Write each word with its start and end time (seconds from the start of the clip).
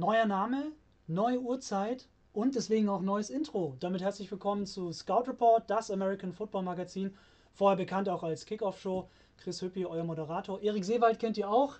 neuer 0.00 0.24
Name, 0.24 0.72
neue 1.08 1.38
Uhrzeit 1.40 2.08
und 2.32 2.54
deswegen 2.54 2.88
auch 2.88 3.02
neues 3.02 3.28
Intro. 3.28 3.76
Damit 3.80 4.00
herzlich 4.00 4.30
willkommen 4.30 4.64
zu 4.64 4.92
Scout 4.92 5.24
Report, 5.28 5.68
das 5.68 5.90
American 5.90 6.32
Football 6.32 6.62
Magazin, 6.62 7.14
vorher 7.52 7.76
bekannt 7.76 8.08
auch 8.08 8.22
als 8.22 8.46
Kickoff 8.46 8.80
Show. 8.80 9.10
Chris 9.36 9.60
Hüppi, 9.60 9.84
euer 9.84 10.04
Moderator. 10.04 10.62
Erik 10.62 10.86
Seewald 10.86 11.18
kennt 11.18 11.36
ihr 11.36 11.50
auch, 11.50 11.76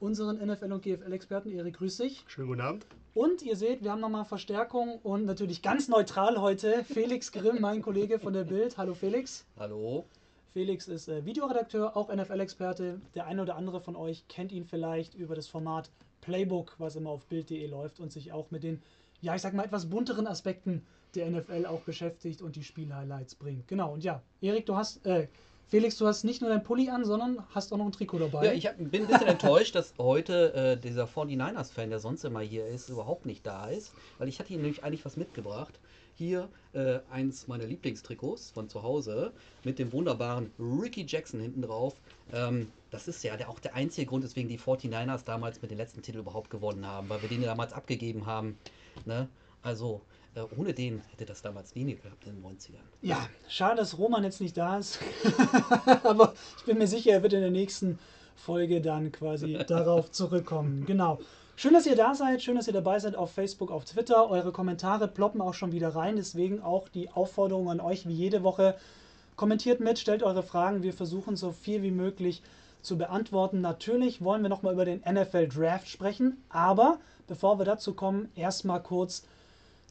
unseren 0.00 0.38
NFL- 0.38 0.72
und 0.72 0.82
GFL-Experten. 0.82 1.50
Erik, 1.50 1.76
grüß 1.76 1.98
dich. 1.98 2.24
Schönen 2.26 2.48
guten 2.48 2.60
Abend. 2.62 2.86
Und 3.14 3.42
ihr 3.42 3.54
seht, 3.54 3.84
wir 3.84 3.92
haben 3.92 4.00
nochmal 4.00 4.24
Verstärkung 4.24 4.98
und 5.04 5.24
natürlich 5.24 5.62
ganz 5.62 5.86
neutral 5.86 6.40
heute 6.40 6.82
Felix 6.82 7.30
Grimm, 7.30 7.60
mein 7.60 7.80
Kollege 7.80 8.18
von 8.18 8.32
der 8.32 8.42
Bild. 8.42 8.76
Hallo 8.76 8.94
Felix. 8.94 9.46
Hallo. 9.56 10.06
Felix 10.52 10.88
ist 10.88 11.06
äh, 11.06 11.24
Videoredakteur, 11.24 11.96
auch 11.96 12.12
NFL-Experte. 12.12 13.00
Der 13.14 13.26
eine 13.26 13.42
oder 13.42 13.54
andere 13.54 13.80
von 13.80 13.94
euch 13.94 14.26
kennt 14.26 14.50
ihn 14.50 14.64
vielleicht 14.64 15.14
über 15.14 15.36
das 15.36 15.46
Format 15.46 15.90
Playbook, 16.22 16.74
was 16.78 16.96
immer 16.96 17.10
auf 17.10 17.26
Bild.de 17.26 17.66
läuft 17.66 18.00
und 18.00 18.10
sich 18.10 18.32
auch 18.32 18.50
mit 18.50 18.62
den, 18.62 18.80
ja, 19.20 19.34
ich 19.34 19.42
sag 19.42 19.52
mal, 19.52 19.64
etwas 19.64 19.90
bunteren 19.90 20.26
Aspekten 20.26 20.86
der 21.14 21.30
NFL 21.30 21.66
auch 21.66 21.80
beschäftigt 21.80 22.40
und 22.40 22.56
die 22.56 22.64
Spielhighlights 22.64 23.34
bringt. 23.34 23.68
Genau, 23.68 23.92
und 23.92 24.02
ja, 24.02 24.22
Erik, 24.40 24.64
du 24.64 24.76
hast, 24.76 25.04
äh, 25.04 25.28
Felix, 25.68 25.96
du 25.96 26.06
hast 26.06 26.24
nicht 26.24 26.40
nur 26.40 26.50
dein 26.50 26.62
Pulli 26.62 26.88
an, 26.88 27.04
sondern 27.04 27.42
hast 27.50 27.72
auch 27.72 27.76
noch 27.76 27.86
ein 27.86 27.92
Trikot 27.92 28.18
dabei. 28.18 28.46
Ja, 28.46 28.52
ich 28.52 28.66
hab, 28.66 28.76
bin 28.78 29.02
ein 29.02 29.06
bisschen 29.08 29.26
enttäuscht, 29.26 29.74
dass 29.74 29.94
heute 29.98 30.54
äh, 30.54 30.76
dieser 30.78 31.04
49ers-Fan, 31.04 31.90
der 31.90 31.98
sonst 31.98 32.24
immer 32.24 32.40
hier 32.40 32.66
ist, 32.66 32.88
überhaupt 32.88 33.26
nicht 33.26 33.46
da 33.46 33.66
ist. 33.66 33.92
Weil 34.18 34.28
ich 34.28 34.38
hatte 34.38 34.52
ihm 34.52 34.62
nämlich 34.62 34.84
eigentlich 34.84 35.04
was 35.04 35.16
mitgebracht. 35.16 35.78
Hier 36.22 36.48
äh, 36.72 37.00
eins 37.10 37.48
meiner 37.48 37.64
Lieblingstrikots 37.64 38.52
von 38.52 38.68
zu 38.68 38.84
Hause 38.84 39.32
mit 39.64 39.80
dem 39.80 39.92
wunderbaren 39.92 40.52
Ricky 40.56 41.04
Jackson 41.04 41.40
hinten 41.40 41.62
drauf. 41.62 41.96
Ähm, 42.32 42.70
das 42.92 43.08
ist 43.08 43.24
ja 43.24 43.36
der, 43.36 43.50
auch 43.50 43.58
der 43.58 43.74
einzige 43.74 44.06
Grund, 44.06 44.22
weswegen 44.22 44.48
die 44.48 44.56
49ers 44.56 45.24
damals 45.24 45.60
mit 45.62 45.72
den 45.72 45.78
letzten 45.78 46.00
Titel 46.00 46.18
überhaupt 46.18 46.48
gewonnen 46.48 46.86
haben, 46.86 47.08
weil 47.08 47.20
wir 47.22 47.28
den 47.28 47.42
damals 47.42 47.72
abgegeben 47.72 48.24
haben. 48.24 48.56
Ne? 49.04 49.28
Also, 49.62 50.00
äh, 50.36 50.42
ohne 50.56 50.72
den 50.72 51.02
hätte 51.10 51.24
das 51.24 51.42
damals 51.42 51.74
nie 51.74 51.92
gehabt 51.96 52.24
in 52.24 52.40
den 52.40 52.44
90ern. 52.44 52.86
Ja, 53.00 53.28
schade, 53.48 53.78
dass 53.78 53.98
Roman 53.98 54.22
jetzt 54.22 54.40
nicht 54.40 54.56
da 54.56 54.78
ist. 54.78 55.00
Aber 56.04 56.34
ich 56.56 56.64
bin 56.64 56.78
mir 56.78 56.86
sicher, 56.86 57.10
er 57.10 57.24
wird 57.24 57.32
in 57.32 57.40
der 57.40 57.50
nächsten 57.50 57.98
Folge 58.36 58.80
dann 58.80 59.10
quasi 59.10 59.54
darauf 59.66 60.12
zurückkommen. 60.12 60.86
Genau. 60.86 61.18
Schön, 61.54 61.74
dass 61.74 61.86
ihr 61.86 61.96
da 61.96 62.14
seid, 62.14 62.42
schön, 62.42 62.56
dass 62.56 62.66
ihr 62.66 62.72
dabei 62.72 62.98
seid 62.98 63.14
auf 63.14 63.32
Facebook, 63.32 63.70
auf 63.70 63.84
Twitter. 63.84 64.28
Eure 64.30 64.52
Kommentare 64.52 65.06
ploppen 65.06 65.40
auch 65.40 65.52
schon 65.52 65.70
wieder 65.70 65.94
rein, 65.94 66.16
deswegen 66.16 66.62
auch 66.62 66.88
die 66.88 67.10
Aufforderung 67.10 67.70
an 67.70 67.78
euch 67.78 68.08
wie 68.08 68.14
jede 68.14 68.42
Woche. 68.42 68.74
Kommentiert 69.36 69.78
mit, 69.78 69.98
stellt 69.98 70.22
eure 70.22 70.42
Fragen, 70.42 70.82
wir 70.82 70.94
versuchen 70.94 71.36
so 71.36 71.52
viel 71.52 71.82
wie 71.82 71.90
möglich 71.90 72.42
zu 72.80 72.96
beantworten. 72.96 73.60
Natürlich 73.60 74.24
wollen 74.24 74.42
wir 74.42 74.48
nochmal 74.48 74.72
über 74.72 74.86
den 74.86 75.02
NFL 75.08 75.48
Draft 75.48 75.88
sprechen, 75.88 76.42
aber 76.48 76.98
bevor 77.28 77.58
wir 77.58 77.66
dazu 77.66 77.94
kommen, 77.94 78.30
erstmal 78.34 78.82
kurz 78.82 79.24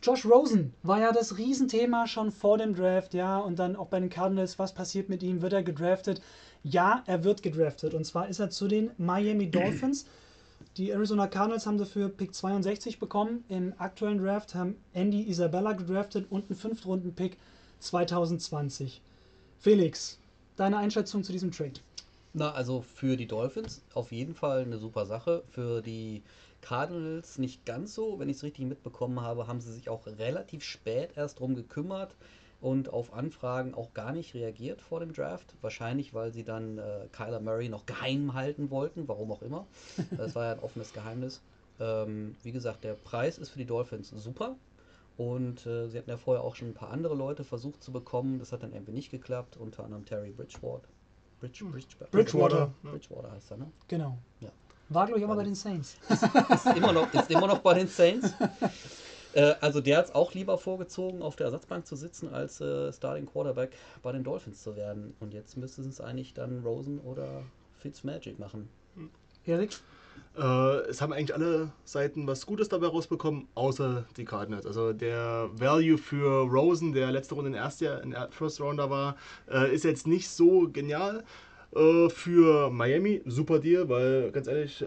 Josh 0.02 0.26
Rosen 0.26 0.74
war 0.82 1.00
ja 1.00 1.12
das 1.12 1.38
Riesenthema 1.38 2.08
schon 2.08 2.32
vor 2.32 2.58
dem 2.58 2.76
Draft, 2.76 3.14
ja, 3.14 3.38
und 3.38 3.60
dann 3.60 3.76
auch 3.76 3.88
bei 3.88 4.00
den 4.00 4.10
Cardinals, 4.10 4.58
was 4.58 4.74
passiert 4.74 5.10
mit 5.10 5.22
ihm, 5.22 5.44
wird 5.44 5.54
er 5.54 5.64
gedraftet? 5.64 6.22
Ja, 6.64 7.04
er 7.06 7.24
wird 7.24 7.44
gedraftet 7.44 7.94
und 7.94 8.04
zwar 8.04 8.28
ist 8.28 8.40
er 8.40 8.50
zu 8.50 8.68
den 8.68 8.90
Miami 8.98 9.52
Dolphins. 9.52 10.06
Die 10.78 10.92
Arizona 10.92 11.28
Cardinals 11.28 11.66
haben 11.66 11.78
dafür 11.78 12.08
Pick 12.08 12.34
62 12.34 12.98
bekommen. 12.98 13.44
Im 13.50 13.74
aktuellen 13.78 14.20
Draft 14.24 14.56
haben 14.56 14.78
Andy 14.94 15.30
Isabella 15.30 15.74
gedraftet 15.74 16.28
und 16.30 16.50
einen 16.50 16.58
Fünftrunden-Pick 16.58 17.36
2020. 17.80 19.02
Felix, 19.60 20.18
deine 20.56 20.78
Einschätzung 20.78 21.26
zu 21.26 21.34
diesem 21.34 21.52
Trade? 21.52 21.82
Na, 22.34 22.54
also 22.54 22.82
für 22.82 23.18
die 23.18 23.28
Dolphins 23.28 23.82
auf 23.94 24.14
jeden 24.14 24.34
Fall 24.34 24.62
eine 24.62 24.78
super 24.78 25.06
Sache. 25.06 25.44
Für 25.50 25.82
die 25.82 26.24
Cardinals 26.62 27.38
nicht 27.38 27.66
ganz 27.66 27.94
so. 27.94 28.18
Wenn 28.18 28.30
ich 28.30 28.38
es 28.38 28.44
richtig 28.44 28.66
mitbekommen 28.66 29.20
habe, 29.20 29.48
haben 29.48 29.60
sie 29.60 29.74
sich 29.74 29.90
auch 29.90 30.08
relativ 30.08 30.64
spät 30.64 31.10
erst 31.18 31.42
drum 31.42 31.54
gekümmert 31.54 32.16
und 32.62 32.94
auf 32.94 33.14
Anfragen 33.14 33.74
auch 33.74 33.94
gar 33.94 34.14
nicht 34.14 34.34
reagiert 34.36 34.82
vor 34.82 35.00
dem 35.00 35.14
Draft. 35.14 35.56
Wahrscheinlich, 35.62 36.14
weil 36.14 36.32
sie 36.32 36.44
dann 36.44 36.78
äh, 36.78 37.08
Kyler 37.12 37.40
Murray 37.40 37.70
noch 37.70 37.86
geheim 37.86 38.34
halten 38.34 38.70
wollten, 38.70 39.08
warum 39.08 39.32
auch 39.32 39.42
immer. 39.42 39.66
Das 40.18 40.36
war 40.36 40.46
ja 40.46 40.52
ein 40.54 40.60
offenes 40.60 40.94
Geheimnis. 40.94 41.42
Ähm, 41.80 42.36
wie 42.44 42.52
gesagt, 42.52 42.84
der 42.84 42.94
Preis 42.94 43.38
ist 43.38 43.50
für 43.50 43.58
die 43.58 43.66
Dolphins 43.66 44.10
super. 44.10 44.56
Und 45.18 45.66
äh, 45.66 45.88
sie 45.88 45.98
hatten 45.98 46.10
ja 46.10 46.18
vorher 46.18 46.44
auch 46.44 46.56
schon 46.56 46.70
ein 46.70 46.74
paar 46.74 46.92
andere 46.92 47.16
Leute 47.16 47.44
versucht 47.44 47.84
zu 47.84 47.92
bekommen. 47.92 48.40
Das 48.40 48.52
hat 48.52 48.64
dann 48.64 48.74
irgendwie 48.74 48.94
nicht 48.94 49.10
geklappt, 49.10 49.58
unter 49.58 49.84
anderem 49.84 50.06
Terry 50.06 50.32
Bridgewater. 50.32 50.88
Bridge, 51.40 51.66
Bridge, 51.66 51.88
Bridgewater. 52.12 52.72
Bridgewater 52.84 53.32
heißt 53.32 53.52
er, 53.52 53.58
ne? 53.58 53.72
Genau. 53.88 54.18
Ja. 54.40 54.50
War, 54.90 55.08
glaube 55.08 55.20
ich, 55.20 55.26
aber 55.26 55.36
bei 55.36 55.44
den 55.44 55.56
Saints. 55.56 55.98
Ist 56.10 56.66
immer 56.76 56.92
noch, 56.92 57.12
ist 57.14 57.32
immer 57.32 57.48
noch 57.48 57.60
bei 57.60 57.76
den 57.76 57.88
Saints. 57.88 58.34
Äh, 59.34 59.56
also 59.62 59.82
der 59.82 59.98
hat 59.98 60.06
es 60.06 60.16
auch 60.16 60.34
lieber 60.34 60.58
vorgezogen, 60.58 61.22
auf 61.22 61.36
der 61.36 61.46
Ersatzbank 61.48 61.86
zu 61.86 61.96
sitzen, 61.96 62.34
als 62.34 62.62
äh, 62.62 62.92
Starting 62.92 63.26
Quarterback 63.26 63.72
bei 64.02 64.12
den 64.12 64.24
Dolphins 64.24 64.62
zu 64.62 64.76
werden. 64.76 65.14
Und 65.20 65.34
jetzt 65.34 65.58
müssten 65.58 65.88
es 65.88 66.02
eigentlich 66.02 66.34
dann 66.34 66.62
Rosen 66.64 67.00
oder 67.00 67.44
Fitzmagic 67.80 68.40
machen. 68.40 68.70
Erik? 69.46 69.72
Äh, 70.38 70.90
es 70.90 71.02
haben 71.02 71.12
eigentlich 71.12 71.34
alle 71.34 71.72
Seiten 71.84 72.26
was 72.28 72.46
Gutes 72.46 72.70
dabei 72.70 72.88
rausbekommen, 72.88 73.48
außer 73.56 74.06
die 74.16 74.24
Cardinals. 74.26 74.66
Also 74.66 74.94
der 74.94 75.50
Value 75.54 75.98
für 75.98 76.48
Rosen, 76.50 76.94
der 76.94 77.12
letzte 77.12 77.36
Runde 77.36 77.50
in 77.50 77.56
erster 77.56 78.02
in 78.04 78.16
First 78.30 78.62
Rounder 78.62 78.90
war, 78.90 79.18
äh, 79.50 79.74
ist 79.74 79.84
jetzt 79.84 80.08
nicht 80.08 80.30
so 80.30 80.70
genial. 80.72 81.24
Äh, 81.76 82.10
für 82.10 82.70
Miami, 82.70 83.22
super 83.26 83.60
Deal, 83.60 83.88
weil 83.88 84.32
ganz 84.32 84.48
ehrlich, 84.48 84.82
äh, 84.82 84.86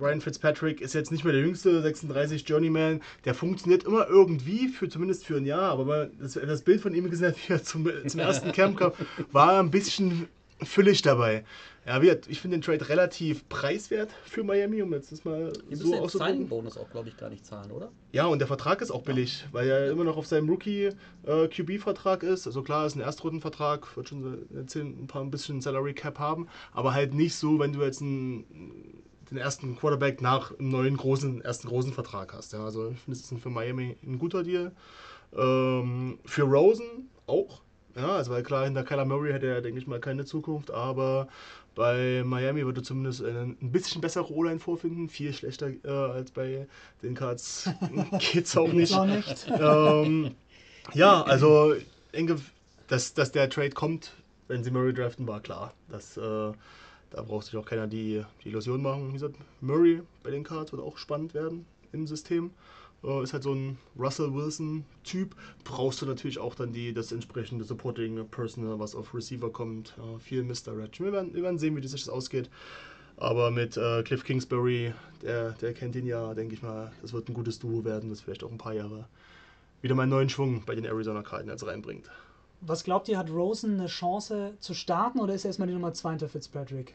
Ryan 0.00 0.20
Fitzpatrick 0.20 0.80
ist 0.82 0.92
jetzt 0.92 1.10
nicht 1.10 1.24
mehr 1.24 1.32
der 1.32 1.42
jüngste, 1.42 1.80
36 1.80 2.46
Journeyman. 2.46 3.00
Der 3.24 3.34
funktioniert 3.34 3.84
immer 3.84 4.06
irgendwie, 4.06 4.68
für 4.68 4.88
zumindest 4.88 5.24
für 5.24 5.38
ein 5.38 5.46
Jahr. 5.46 5.72
Aber 5.78 6.10
das, 6.20 6.34
das 6.34 6.62
Bild 6.62 6.82
von 6.82 6.94
ihm 6.94 7.10
gesehen, 7.10 7.34
wie 7.46 7.52
er 7.54 7.62
zum, 7.62 7.88
zum 8.06 8.20
ersten 8.20 8.52
Camp 8.52 8.76
kam, 8.78 8.92
war 9.32 9.60
ein 9.60 9.70
bisschen 9.70 10.28
füllig 10.62 11.02
dabei. 11.02 11.44
Ja, 11.86 12.02
wie, 12.02 12.14
ich 12.28 12.40
finde 12.40 12.58
den 12.58 12.62
Trade 12.62 12.88
relativ 12.88 13.48
preiswert 13.48 14.10
für 14.24 14.44
Miami, 14.44 14.82
um 14.82 14.92
jetzt 14.92 15.12
das 15.12 15.24
mal 15.24 15.52
Die 15.70 15.76
so 15.76 15.94
auszudrücken. 15.96 16.34
Signing-Bonus 16.34 16.76
auch, 16.76 16.90
glaube 16.90 17.08
ich, 17.08 17.16
gar 17.16 17.30
nicht 17.30 17.46
zahlen, 17.46 17.70
oder? 17.70 17.90
Ja, 18.12 18.26
und 18.26 18.38
der 18.38 18.46
Vertrag 18.46 18.82
ist 18.82 18.90
auch 18.90 19.02
billig, 19.02 19.46
weil 19.50 19.68
er 19.68 19.90
immer 19.90 20.04
noch 20.04 20.16
auf 20.16 20.26
seinem 20.26 20.48
Rookie-QB-Vertrag 20.50 22.22
ist. 22.22 22.46
Also 22.46 22.62
klar, 22.62 22.86
ist 22.86 22.96
ein 22.96 23.00
Erstrundenvertrag, 23.00 23.96
wird 23.96 24.08
schon 24.08 24.46
ein 24.52 25.06
paar 25.06 25.22
ein 25.22 25.30
bisschen 25.30 25.60
Salary 25.62 25.94
Cap 25.94 26.18
haben, 26.18 26.48
aber 26.72 26.92
halt 26.92 27.14
nicht 27.14 27.34
so, 27.34 27.58
wenn 27.58 27.72
du 27.72 27.82
jetzt 27.82 28.02
einen, 28.02 28.44
den 29.30 29.38
ersten 29.38 29.76
Quarterback 29.76 30.20
nach 30.20 30.56
einem 30.58 30.68
neuen 30.68 30.96
großen, 30.96 31.40
ersten 31.40 31.68
großen 31.68 31.94
Vertrag 31.94 32.34
hast. 32.34 32.52
Ja, 32.52 32.62
also 32.64 32.90
ich 32.90 32.98
finde, 33.00 33.18
das 33.18 33.32
ist 33.32 33.42
für 33.42 33.50
Miami 33.50 33.96
ein 34.02 34.18
guter 34.18 34.42
Deal. 34.42 34.72
Ähm, 35.34 36.18
für 36.24 36.42
Rosen 36.42 37.08
auch. 37.26 37.62
Ja, 38.00 38.16
also 38.16 38.32
weil 38.32 38.42
klar, 38.42 38.64
hinter 38.64 38.82
Kyler 38.82 39.04
Murray 39.04 39.32
hätte 39.32 39.46
er, 39.46 39.60
denke 39.60 39.78
ich 39.78 39.86
mal, 39.86 40.00
keine 40.00 40.24
Zukunft, 40.24 40.70
aber 40.70 41.28
bei 41.74 42.22
Miami 42.24 42.64
würde 42.64 42.82
zumindest 42.82 43.22
ein 43.22 43.56
bisschen 43.60 44.00
bessere 44.00 44.30
O-Line 44.32 44.58
vorfinden. 44.58 45.08
Viel 45.08 45.32
schlechter 45.32 45.70
äh, 45.84 45.88
als 45.88 46.30
bei 46.30 46.66
den 47.02 47.14
Cards 47.14 47.70
geht's 48.18 48.56
auch 48.56 48.72
nicht. 48.72 48.94
Auch 48.94 49.06
nicht. 49.06 49.50
ähm, 49.60 50.34
ja, 50.94 51.22
also 51.22 51.74
denke, 52.12 52.36
dass, 52.88 53.14
dass 53.14 53.32
der 53.32 53.48
Trade 53.50 53.70
kommt, 53.70 54.12
wenn 54.48 54.64
sie 54.64 54.70
Murray 54.70 54.92
draften, 54.92 55.26
war 55.28 55.40
klar. 55.40 55.74
Das, 55.88 56.16
äh, 56.16 56.20
da 56.20 57.22
braucht 57.22 57.46
sich 57.46 57.56
auch 57.56 57.66
keiner 57.66 57.86
die, 57.86 58.24
die 58.44 58.48
Illusion 58.48 58.82
machen. 58.82 59.08
Wie 59.08 59.14
gesagt, 59.14 59.36
Murray 59.60 60.02
bei 60.22 60.30
den 60.30 60.42
Cards 60.42 60.72
wird 60.72 60.82
auch 60.82 60.96
spannend 60.96 61.34
werden 61.34 61.66
im 61.92 62.06
System. 62.06 62.50
Äh, 63.02 63.22
ist 63.22 63.32
halt 63.32 63.42
so 63.42 63.54
ein 63.54 63.78
Russell 63.98 64.34
Wilson-Typ. 64.34 65.34
Brauchst 65.64 66.02
du 66.02 66.06
natürlich 66.06 66.38
auch 66.38 66.54
dann 66.54 66.72
die, 66.72 66.92
das 66.92 67.12
entsprechende 67.12 67.64
Supporting 67.64 68.26
Personal, 68.28 68.78
was 68.78 68.94
auf 68.94 69.14
Receiver 69.14 69.50
kommt. 69.50 69.94
Äh, 69.98 70.18
viel 70.18 70.42
Misdirection. 70.42 71.06
Wir 71.06 71.12
werden, 71.12 71.34
wir 71.34 71.42
werden 71.42 71.58
sehen, 71.58 71.76
wie 71.76 71.86
sich 71.86 72.04
das 72.04 72.12
ausgeht. 72.12 72.50
Aber 73.16 73.50
mit 73.50 73.76
äh, 73.76 74.02
Cliff 74.02 74.24
Kingsbury, 74.24 74.94
der, 75.22 75.52
der 75.52 75.74
kennt 75.74 75.94
ihn 75.94 76.06
ja, 76.06 76.32
denke 76.34 76.54
ich 76.54 76.62
mal, 76.62 76.90
das 77.02 77.12
wird 77.12 77.28
ein 77.28 77.34
gutes 77.34 77.58
Duo 77.58 77.84
werden, 77.84 78.08
das 78.08 78.22
vielleicht 78.22 78.42
auch 78.42 78.50
ein 78.50 78.58
paar 78.58 78.72
Jahre 78.72 79.06
wieder 79.82 79.94
mal 79.94 80.02
einen 80.02 80.10
neuen 80.10 80.28
Schwung 80.28 80.62
bei 80.64 80.74
den 80.74 80.84
Arizona 80.84 81.22
Cardinals 81.22 81.66
reinbringt. 81.66 82.10
Was 82.62 82.84
glaubt 82.84 83.08
ihr, 83.08 83.16
hat 83.16 83.30
Rosen 83.30 83.78
eine 83.78 83.86
Chance 83.86 84.54
zu 84.60 84.74
starten 84.74 85.20
oder 85.20 85.34
ist 85.34 85.44
er 85.44 85.48
erstmal 85.48 85.68
die 85.68 85.74
Nummer 85.74 85.94
2 85.94 86.10
hinter 86.10 86.28
Fitzpatrick? 86.28 86.94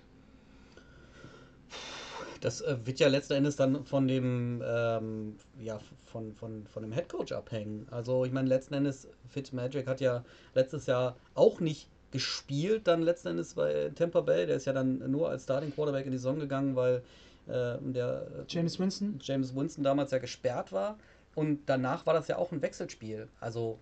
Das 2.41 2.61
äh, 2.61 2.77
wird 2.83 2.99
ja 2.99 3.07
letzten 3.07 3.33
Endes 3.33 3.55
dann 3.55 3.85
von 3.85 4.07
dem, 4.07 4.61
ähm, 4.65 5.35
ja, 5.59 5.79
von, 6.05 6.33
von, 6.33 6.65
von 6.67 6.83
dem 6.83 6.91
Headcoach 6.91 7.33
abhängen. 7.33 7.87
Also 7.91 8.25
ich 8.25 8.31
meine, 8.31 8.47
letzten 8.47 8.73
Endes, 8.73 9.07
Fitzmagic 9.29 9.87
hat 9.87 10.01
ja 10.01 10.23
letztes 10.53 10.85
Jahr 10.85 11.15
auch 11.33 11.59
nicht 11.59 11.87
gespielt, 12.11 12.87
dann 12.87 13.01
letzten 13.01 13.29
Endes 13.29 13.55
bei 13.55 13.91
Tampa 13.95 14.21
Bay. 14.21 14.45
Der 14.45 14.57
ist 14.57 14.65
ja 14.65 14.73
dann 14.73 15.11
nur 15.11 15.29
als 15.29 15.43
Starting 15.43 15.73
Quarterback 15.73 16.05
in 16.05 16.11
die 16.11 16.17
Saison 16.17 16.39
gegangen, 16.39 16.75
weil 16.75 17.03
äh, 17.47 17.77
der 17.81 18.27
äh, 18.27 18.43
James 18.47 18.79
Winston? 18.79 19.19
James 19.21 19.55
Winston 19.55 19.83
damals 19.83 20.11
ja 20.11 20.19
gesperrt 20.19 20.71
war. 20.71 20.97
Und 21.35 21.61
danach 21.65 22.05
war 22.05 22.13
das 22.13 22.27
ja 22.27 22.37
auch 22.37 22.51
ein 22.51 22.61
Wechselspiel. 22.61 23.27
Also 23.41 23.77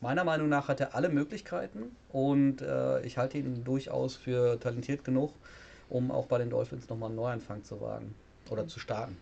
meiner 0.00 0.24
Meinung 0.24 0.48
nach 0.48 0.68
hat 0.68 0.80
er 0.80 0.94
alle 0.94 1.08
Möglichkeiten 1.08 1.96
und 2.10 2.62
äh, 2.62 3.00
ich 3.02 3.18
halte 3.18 3.38
ihn 3.38 3.64
durchaus 3.64 4.16
für 4.16 4.58
talentiert 4.58 5.04
genug, 5.04 5.32
um 5.90 6.10
auch 6.10 6.26
bei 6.26 6.38
den 6.38 6.50
Dolphins 6.50 6.88
nochmal 6.88 7.08
einen 7.08 7.16
Neuanfang 7.16 7.64
zu 7.64 7.80
wagen 7.80 8.14
oder 8.48 8.66
zu 8.66 8.80
starten. 8.80 9.16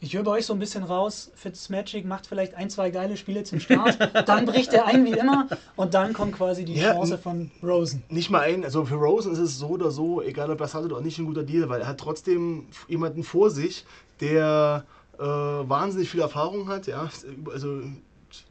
Ich 0.00 0.14
höre 0.14 0.22
bei 0.22 0.30
euch 0.30 0.46
so 0.46 0.52
ein 0.52 0.60
bisschen 0.60 0.84
raus, 0.84 1.32
Fitzmagic 1.34 2.04
macht 2.04 2.28
vielleicht 2.28 2.54
ein, 2.54 2.70
zwei 2.70 2.90
geile 2.90 3.16
Spiele 3.16 3.42
zum 3.42 3.58
Start, 3.58 3.98
dann 4.28 4.46
bricht 4.46 4.72
er 4.72 4.86
ein 4.86 5.04
wie 5.04 5.18
immer 5.18 5.48
und 5.74 5.92
dann 5.92 6.12
kommt 6.12 6.36
quasi 6.36 6.64
die 6.64 6.74
Ja, 6.74 6.92
Chance 6.92 7.18
von 7.18 7.50
Rosen. 7.64 8.04
Nicht 8.08 8.30
mal 8.30 8.42
ein, 8.42 8.62
also 8.62 8.84
für 8.84 8.94
Rosen 8.94 9.32
ist 9.32 9.40
es 9.40 9.58
so 9.58 9.70
oder 9.70 9.90
so, 9.90 10.22
egal 10.22 10.52
ob 10.52 10.60
er 10.60 10.66
es 10.66 10.74
hat 10.74 10.84
oder 10.84 11.00
nicht, 11.00 11.18
ein 11.18 11.26
guter 11.26 11.42
Deal, 11.42 11.68
weil 11.68 11.80
er 11.80 11.88
hat 11.88 11.98
trotzdem 11.98 12.66
jemanden 12.86 13.24
vor 13.24 13.50
sich, 13.50 13.84
der 14.20 14.84
äh, 15.18 15.24
wahnsinnig 15.24 16.08
viel 16.08 16.20
Erfahrung 16.20 16.68
hat, 16.68 16.86
ja, 16.86 17.10
also 17.52 17.82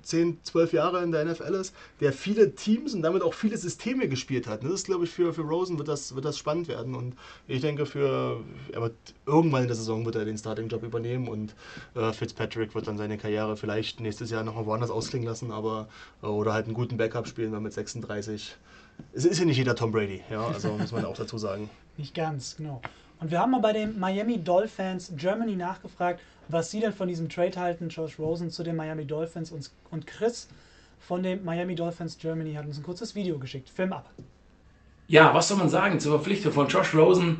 10, 0.03 0.39
12 0.43 0.73
Jahre 0.73 1.03
in 1.03 1.11
der 1.11 1.25
NFL 1.25 1.53
ist, 1.53 1.73
der 1.99 2.13
viele 2.13 2.55
Teams 2.55 2.93
und 2.93 3.01
damit 3.01 3.21
auch 3.21 3.33
viele 3.33 3.57
Systeme 3.57 4.07
gespielt 4.07 4.47
hat. 4.47 4.63
Das 4.63 4.71
ist, 4.71 4.85
glaube 4.85 5.05
ich, 5.05 5.11
für, 5.11 5.33
für 5.33 5.41
Rosen 5.41 5.77
wird 5.77 5.87
das, 5.87 6.15
wird 6.15 6.25
das 6.25 6.37
spannend 6.37 6.67
werden 6.67 6.95
und 6.95 7.15
ich 7.47 7.61
denke, 7.61 7.85
für 7.85 8.39
er 8.71 8.81
wird, 8.81 8.95
irgendwann 9.25 9.63
in 9.63 9.67
der 9.67 9.75
Saison 9.75 10.05
wird 10.05 10.15
er 10.15 10.25
den 10.25 10.37
Starting-Job 10.37 10.83
übernehmen 10.83 11.27
und 11.27 11.55
äh, 11.95 12.11
Fitzpatrick 12.13 12.75
wird 12.75 12.87
dann 12.87 12.97
seine 12.97 13.17
Karriere 13.17 13.57
vielleicht 13.57 13.99
nächstes 13.99 14.31
Jahr 14.31 14.43
nochmal 14.43 14.65
woanders 14.65 14.89
ausklingen 14.89 15.27
lassen, 15.27 15.51
aber 15.51 15.87
äh, 16.21 16.27
oder 16.27 16.53
halt 16.53 16.65
einen 16.65 16.73
guten 16.73 16.97
Backup 16.97 17.27
spielen, 17.27 17.51
weil 17.51 17.61
mit 17.61 17.73
36 17.73 18.57
es 19.13 19.25
ist 19.25 19.39
ja 19.39 19.45
nicht 19.45 19.57
jeder 19.57 19.75
Tom 19.75 19.91
Brady, 19.91 20.21
ja, 20.29 20.47
also 20.47 20.69
muss 20.69 20.91
man 20.91 21.05
auch 21.05 21.15
dazu 21.15 21.37
sagen. 21.37 21.69
Nicht 21.97 22.15
ganz, 22.15 22.55
genau. 22.57 22.81
Und 23.19 23.31
wir 23.31 23.39
haben 23.39 23.51
mal 23.51 23.61
bei 23.61 23.73
den 23.73 23.99
Miami 23.99 24.37
Dolphins 24.43 25.11
Germany 25.15 25.55
nachgefragt, 25.55 26.19
was 26.49 26.69
sie 26.69 26.79
denn 26.79 26.93
von 26.93 27.07
diesem 27.07 27.29
Trade 27.29 27.59
halten. 27.59 27.89
Josh 27.89 28.19
Rosen 28.19 28.51
zu 28.51 28.63
den 28.63 28.75
Miami 28.75 29.05
Dolphins 29.05 29.51
und, 29.51 29.69
und 29.89 30.05
Chris 30.05 30.47
von 30.99 31.23
den 31.23 31.43
Miami 31.43 31.75
Dolphins 31.75 32.17
Germany 32.17 32.53
hat 32.53 32.65
uns 32.65 32.77
ein 32.77 32.83
kurzes 32.83 33.15
Video 33.15 33.39
geschickt. 33.39 33.69
Film 33.69 33.93
ab. 33.93 34.09
Ja, 35.07 35.33
was 35.33 35.47
soll 35.47 35.57
man 35.57 35.69
sagen 35.69 35.99
zur 35.99 36.13
Verpflichtung 36.13 36.51
von 36.51 36.67
Josh 36.67 36.93
Rosen 36.93 37.39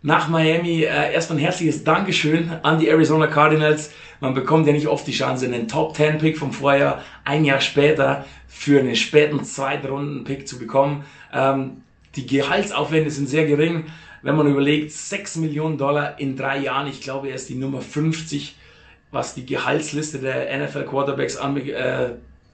nach 0.00 0.28
Miami? 0.28 0.84
Äh, 0.84 1.12
erstmal 1.12 1.38
ein 1.38 1.42
herzliches 1.42 1.84
Dankeschön 1.84 2.50
an 2.62 2.78
die 2.78 2.88
Arizona 2.88 3.26
Cardinals. 3.26 3.92
Man 4.20 4.32
bekommt 4.32 4.66
ja 4.66 4.72
nicht 4.72 4.86
oft 4.86 5.06
die 5.06 5.12
Chance, 5.12 5.46
einen 5.46 5.68
Top 5.68 5.96
10 5.96 6.18
Pick 6.18 6.38
vom 6.38 6.52
Vorjahr 6.52 7.02
ein 7.24 7.44
Jahr 7.44 7.60
später 7.60 8.24
für 8.46 8.80
einen 8.80 8.96
späten 8.96 9.44
Zweitrunden 9.44 10.24
Pick 10.24 10.48
zu 10.48 10.58
bekommen. 10.58 11.04
Ähm, 11.32 11.82
die 12.16 12.26
Gehaltsaufwände 12.26 13.10
sind 13.10 13.28
sehr 13.28 13.46
gering. 13.46 13.86
Wenn 14.22 14.36
man 14.36 14.46
überlegt, 14.46 14.92
6 14.92 15.36
Millionen 15.36 15.78
Dollar 15.78 16.18
in 16.18 16.36
drei 16.36 16.58
Jahren, 16.58 16.86
ich 16.86 17.00
glaube, 17.00 17.28
er 17.28 17.36
ist 17.36 17.48
die 17.48 17.54
Nummer 17.54 17.80
50, 17.80 18.56
was 19.10 19.34
die 19.34 19.46
Gehaltsliste 19.46 20.18
der 20.18 20.56
NFL 20.58 20.84
Quarterbacks 20.84 21.36
anbe 21.36 21.60
äh, 21.72 22.10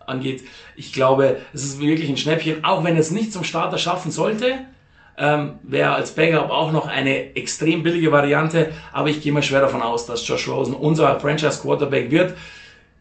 angeht. 0.06 0.44
Ich 0.76 0.92
glaube, 0.92 1.38
es 1.52 1.64
ist 1.64 1.80
wirklich 1.80 2.08
ein 2.08 2.16
Schnäppchen, 2.16 2.64
auch 2.64 2.84
wenn 2.84 2.96
es 2.96 3.10
nicht 3.10 3.32
zum 3.32 3.44
Starter 3.44 3.78
schaffen 3.78 4.10
sollte. 4.10 4.58
Ähm, 5.18 5.58
Wäre 5.62 5.94
als 5.94 6.12
Backup 6.12 6.50
auch 6.50 6.72
noch 6.72 6.86
eine 6.86 7.34
extrem 7.36 7.82
billige 7.82 8.12
Variante, 8.12 8.72
aber 8.92 9.08
ich 9.08 9.22
gehe 9.22 9.32
mal 9.32 9.42
schwer 9.42 9.62
davon 9.62 9.82
aus, 9.82 10.06
dass 10.06 10.26
Josh 10.26 10.46
Rosen 10.46 10.74
unser 10.74 11.18
Franchise 11.20 11.60
Quarterback 11.60 12.10
wird. 12.10 12.34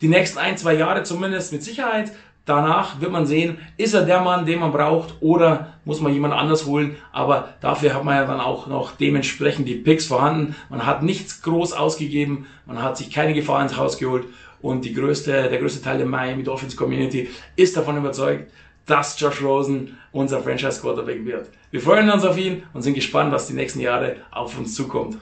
Die 0.02 0.08
nächsten 0.08 0.38
ein, 0.38 0.58
zwei 0.58 0.76
Jahre 0.76 1.04
zumindest 1.04 1.52
mit 1.52 1.64
Sicherheit. 1.64 2.12
Danach 2.46 3.02
wird 3.02 3.12
man 3.12 3.26
sehen, 3.26 3.58
ist 3.76 3.96
er 3.96 4.04
der 4.04 4.22
Mann, 4.22 4.46
den 4.46 4.60
man 4.60 4.72
braucht, 4.72 5.16
oder 5.20 5.74
muss 5.84 6.00
man 6.00 6.14
jemand 6.14 6.36
anders 6.36 6.68
holen. 6.68 6.96
Aber 7.12 7.50
dafür 7.60 7.96
hat 7.96 8.04
man 8.04 8.16
ja 8.16 8.26
dann 8.26 8.40
auch 8.40 8.68
noch 8.68 8.92
dementsprechend 8.92 9.68
die 9.68 9.76
Picks 9.76 10.06
vorhanden. 10.06 10.56
Man 10.70 10.86
hat 10.86 11.02
nichts 11.02 11.42
groß 11.42 11.74
ausgegeben, 11.74 12.46
man 12.68 12.84
hat 12.84 12.98
sich 12.98 13.10
keine 13.12 13.34
Gefahr 13.34 13.64
ins 13.64 13.78
Haus 13.78 13.98
geholt. 13.98 14.26
Und 14.62 14.86
die 14.86 14.94
größte, 14.94 15.50
der 15.50 15.60
größte 15.60 15.82
Teil 15.82 15.98
der 15.98 16.08
Miami 16.08 16.44
Dolphins 16.44 16.78
Community 16.78 17.30
ist 17.56 17.76
davon 17.78 17.98
überzeugt, 17.98 18.52
dass 18.86 19.20
Josh 19.20 19.42
Rosen 19.42 19.98
unser 20.12 20.42
Franchise 20.42 20.80
Quarterback 20.82 21.26
wird. 21.26 21.50
Wir 21.72 21.82
freuen 21.82 22.10
uns 22.10 22.24
auf 22.24 22.38
ihn 22.38 22.64
und 22.74 22.84
sind 22.84 22.94
gespannt, 22.94 23.32
was 23.32 23.48
die 23.48 23.54
nächsten 23.54 23.80
Jahre 23.80 24.18
auf 24.32 24.58
uns 24.58 24.76
zukommt. 24.76 25.18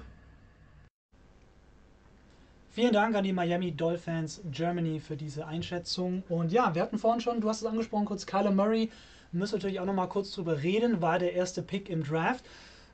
Vielen 2.76 2.92
Dank 2.92 3.16
an 3.16 3.24
die 3.24 3.34
Miami 3.34 3.72
Dolphins 3.72 4.42
Germany 4.50 5.00
für 5.00 5.16
diese 5.16 5.46
Einschätzung. 5.46 6.24
Und 6.28 6.52
ja, 6.52 6.74
wir 6.74 6.82
hatten 6.82 6.98
vorhin 6.98 7.22
schon, 7.22 7.40
du 7.40 7.48
hast 7.48 7.62
es 7.62 7.68
angesprochen, 7.68 8.06
kurz 8.06 8.26
Kyler 8.26 8.50
Murray. 8.50 8.90
Müssen 9.32 9.58
natürlich 9.58 9.80
auch 9.80 9.86
nochmal 9.86 10.10
kurz 10.10 10.32
drüber 10.32 10.64
reden, 10.64 11.00
war 11.00 11.20
der 11.20 11.34
erste 11.34 11.62
Pick 11.62 11.88
im 11.88 12.04
Draft. 12.04 12.44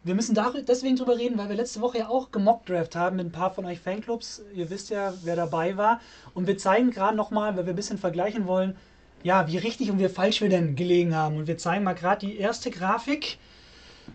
Wir 0.04 0.16
müssen 0.16 0.38
deswegen 0.68 0.98
drüber 0.98 1.18
reden, 1.18 1.38
weil 1.38 1.48
wir 1.48 1.56
letzte 1.56 1.80
Woche 1.80 2.00
ja 2.00 2.10
auch 2.10 2.32
gemockt 2.32 2.68
Draft 2.68 2.98
haben 2.98 3.16
mit 3.16 3.28
ein 3.28 3.32
paar 3.32 3.54
von 3.54 3.66
euch 3.66 3.80
Fanclubs. 3.80 4.44
Ihr 4.54 4.70
wisst 4.70 4.90
ja, 4.90 5.14
wer 5.24 5.38
dabei 5.38 5.78
war. 5.78 6.02
Und 6.34 6.46
wir 6.46 6.58
zeigen 6.58 6.92
gerade 6.92 7.16
nochmal, 7.16 7.56
weil 7.56 7.66
wir 7.66 7.72
ein 7.72 7.78
bisschen 7.78 7.98
vergleichen 7.98 8.48
wollen, 8.48 8.76
ja, 9.24 9.48
wie 9.48 9.60
richtig 9.60 9.92
und 9.92 10.00
wie 10.00 10.10
falsch 10.10 10.42
wir 10.42 10.50
denn 10.50 10.76
gelegen 10.76 11.16
haben. 11.16 11.38
Und 11.38 11.48
wir 11.48 11.58
zeigen 11.58 11.86
mal 11.86 11.96
gerade 11.96 12.28
die 12.28 12.38
erste 12.38 12.70
Grafik. 12.70 13.38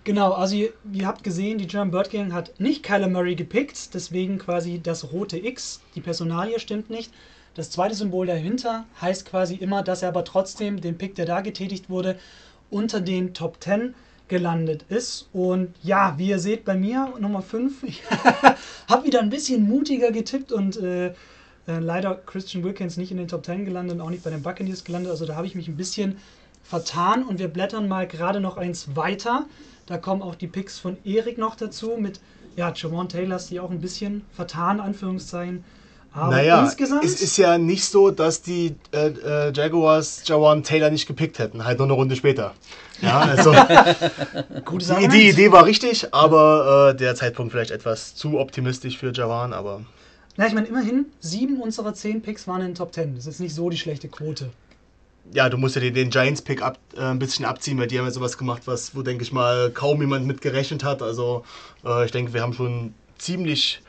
Genau, 0.02 0.32
also 0.32 0.56
ihr, 0.56 0.72
ihr, 0.92 1.06
habt 1.06 1.22
gesehen, 1.22 1.58
die 1.58 1.66
German 1.66 1.90
Bird 1.90 2.10
Gang 2.10 2.32
hat 2.32 2.58
nicht 2.58 2.82
Kyler 2.82 3.08
Murray 3.08 3.34
gepickt, 3.36 3.94
deswegen 3.94 4.38
quasi 4.38 4.80
das 4.82 5.12
rote 5.12 5.38
X. 5.38 5.80
Die 5.94 6.00
Personalie 6.00 6.58
stimmt 6.58 6.90
nicht. 6.90 7.12
Das 7.54 7.70
zweite 7.70 7.94
Symbol 7.94 8.26
dahinter 8.26 8.84
heißt 9.00 9.26
quasi 9.26 9.54
immer, 9.54 9.82
dass 9.82 10.02
er 10.02 10.08
aber 10.08 10.24
trotzdem 10.24 10.80
den 10.80 10.98
Pick, 10.98 11.14
der 11.14 11.26
da 11.26 11.40
getätigt 11.40 11.88
wurde, 11.88 12.18
unter 12.70 13.00
den 13.00 13.32
Top 13.32 13.62
10 13.62 13.94
gelandet 14.26 14.84
ist. 14.88 15.28
Und 15.32 15.74
ja, 15.82 16.14
wie 16.18 16.28
ihr 16.28 16.40
seht 16.40 16.64
bei 16.64 16.74
mir, 16.74 17.12
Nummer 17.20 17.42
5, 17.42 17.82
ich 17.84 18.02
habe 18.88 19.06
wieder 19.06 19.20
ein 19.20 19.30
bisschen 19.30 19.68
mutiger 19.68 20.10
getippt 20.10 20.50
und 20.50 20.76
äh, 20.78 21.08
äh, 21.66 21.78
leider 21.78 22.14
Christian 22.14 22.64
Wilkins 22.64 22.96
nicht 22.96 23.10
in 23.10 23.18
den 23.18 23.28
Top 23.28 23.44
10 23.44 23.64
gelandet 23.64 23.96
und 23.96 24.00
auch 24.00 24.10
nicht 24.10 24.24
bei 24.24 24.30
den 24.30 24.42
Buccaneers 24.42 24.84
gelandet. 24.84 25.12
Also 25.12 25.24
da 25.24 25.36
habe 25.36 25.46
ich 25.46 25.54
mich 25.54 25.68
ein 25.68 25.76
bisschen 25.76 26.16
vertan 26.64 27.22
und 27.22 27.38
wir 27.38 27.48
blättern 27.48 27.86
mal 27.86 28.06
gerade 28.06 28.40
noch 28.40 28.56
eins 28.56 28.96
weiter. 28.96 29.44
Da 29.86 29.98
kommen 29.98 30.22
auch 30.22 30.34
die 30.34 30.46
Picks 30.46 30.78
von 30.78 30.96
Erik 31.04 31.38
noch 31.38 31.54
dazu 31.54 31.96
mit 31.98 32.20
ja, 32.56 32.72
Javon 32.74 33.08
Taylors, 33.08 33.48
die 33.48 33.60
auch 33.60 33.70
ein 33.70 33.80
bisschen 33.80 34.24
vertan, 34.32 34.80
Anführungszeichen. 34.80 35.64
Aber 36.12 36.30
naja, 36.30 36.62
insgesamt 36.62 37.04
es 37.04 37.20
ist 37.20 37.36
ja 37.36 37.58
nicht 37.58 37.84
so, 37.84 38.12
dass 38.12 38.40
die 38.40 38.76
äh, 38.92 39.08
äh, 39.08 39.52
Jaguars 39.52 40.22
Jawan 40.24 40.62
Taylor 40.62 40.90
nicht 40.90 41.06
gepickt 41.06 41.40
hätten, 41.40 41.64
halt 41.64 41.78
nur 41.78 41.88
eine 41.88 41.94
Runde 41.94 42.14
später. 42.14 42.54
Ja, 43.02 43.18
also 43.36 43.52
die, 43.52 45.08
die, 45.08 45.28
Idee 45.30 45.50
war 45.50 45.66
richtig, 45.66 46.14
aber 46.14 46.92
äh, 46.92 46.96
der 46.96 47.16
Zeitpunkt 47.16 47.50
vielleicht 47.50 47.72
etwas 47.72 48.14
zu 48.14 48.38
optimistisch 48.38 48.96
für 48.96 49.12
Jawan, 49.12 49.52
aber. 49.52 49.80
Na, 50.36 50.46
ich 50.46 50.54
meine, 50.54 50.68
immerhin, 50.68 51.06
sieben 51.18 51.60
unserer 51.60 51.94
zehn 51.94 52.22
Picks 52.22 52.46
waren 52.46 52.60
in 52.60 52.68
den 52.68 52.74
Top 52.76 52.92
Ten. 52.92 53.16
Das 53.16 53.26
ist 53.26 53.40
nicht 53.40 53.54
so 53.54 53.68
die 53.68 53.76
schlechte 53.76 54.08
Quote 54.08 54.50
ja, 55.32 55.48
du 55.48 55.56
musst 55.56 55.74
ja 55.74 55.80
den, 55.80 55.94
den 55.94 56.10
Giants-Pick 56.10 56.62
ab, 56.62 56.78
äh, 56.96 57.00
ein 57.00 57.18
bisschen 57.18 57.44
abziehen, 57.44 57.78
weil 57.78 57.86
die 57.86 57.98
haben 57.98 58.06
ja 58.06 58.10
sowas 58.10 58.38
gemacht, 58.38 58.62
was, 58.66 58.94
wo, 58.94 59.02
denke 59.02 59.24
ich 59.24 59.32
mal, 59.32 59.70
kaum 59.70 60.00
jemand 60.00 60.26
mit 60.26 60.40
gerechnet 60.40 60.84
hat. 60.84 61.02
Also 61.02 61.44
äh, 61.84 62.04
ich 62.04 62.12
denke, 62.12 62.34
wir 62.34 62.42
haben 62.42 62.52
schon 62.52 62.94
ziemlich, 63.18 63.80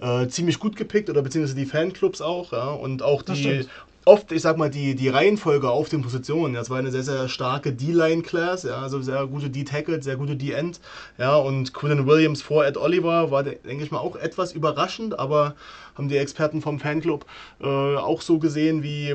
äh, 0.00 0.26
ziemlich 0.28 0.58
gut 0.58 0.76
gepickt, 0.76 1.08
oder 1.08 1.22
beziehungsweise 1.22 1.56
die 1.56 1.66
Fanclubs 1.66 2.20
auch, 2.20 2.52
ja, 2.52 2.70
und 2.70 3.02
auch 3.02 3.22
die, 3.22 3.66
oft, 4.04 4.32
ich 4.32 4.42
sag 4.42 4.56
mal, 4.56 4.70
die, 4.70 4.94
die 4.94 5.08
Reihenfolge 5.08 5.70
auf 5.70 5.88
den 5.88 6.02
Positionen. 6.02 6.54
Das 6.54 6.70
war 6.70 6.78
eine 6.78 6.90
sehr, 6.90 7.04
sehr 7.04 7.28
starke 7.28 7.72
D-Line-Class, 7.72 8.64
ja, 8.64 8.82
also 8.82 9.00
sehr 9.00 9.26
gute 9.26 9.50
D-Tackle, 9.50 10.02
sehr 10.02 10.16
gute 10.16 10.36
D-End. 10.36 10.80
Ja, 11.18 11.36
und 11.36 11.72
Quinn 11.72 12.06
Williams 12.06 12.42
vor 12.42 12.66
Ed 12.66 12.76
Oliver 12.76 13.30
war, 13.30 13.44
denke 13.44 13.84
ich 13.84 13.90
mal, 13.90 14.00
auch 14.00 14.16
etwas 14.16 14.52
überraschend, 14.52 15.18
aber 15.18 15.54
haben 15.94 16.08
die 16.08 16.16
Experten 16.16 16.62
vom 16.62 16.80
Fanclub 16.80 17.26
äh, 17.60 17.66
auch 17.66 18.22
so 18.22 18.38
gesehen 18.38 18.82
wie 18.82 19.10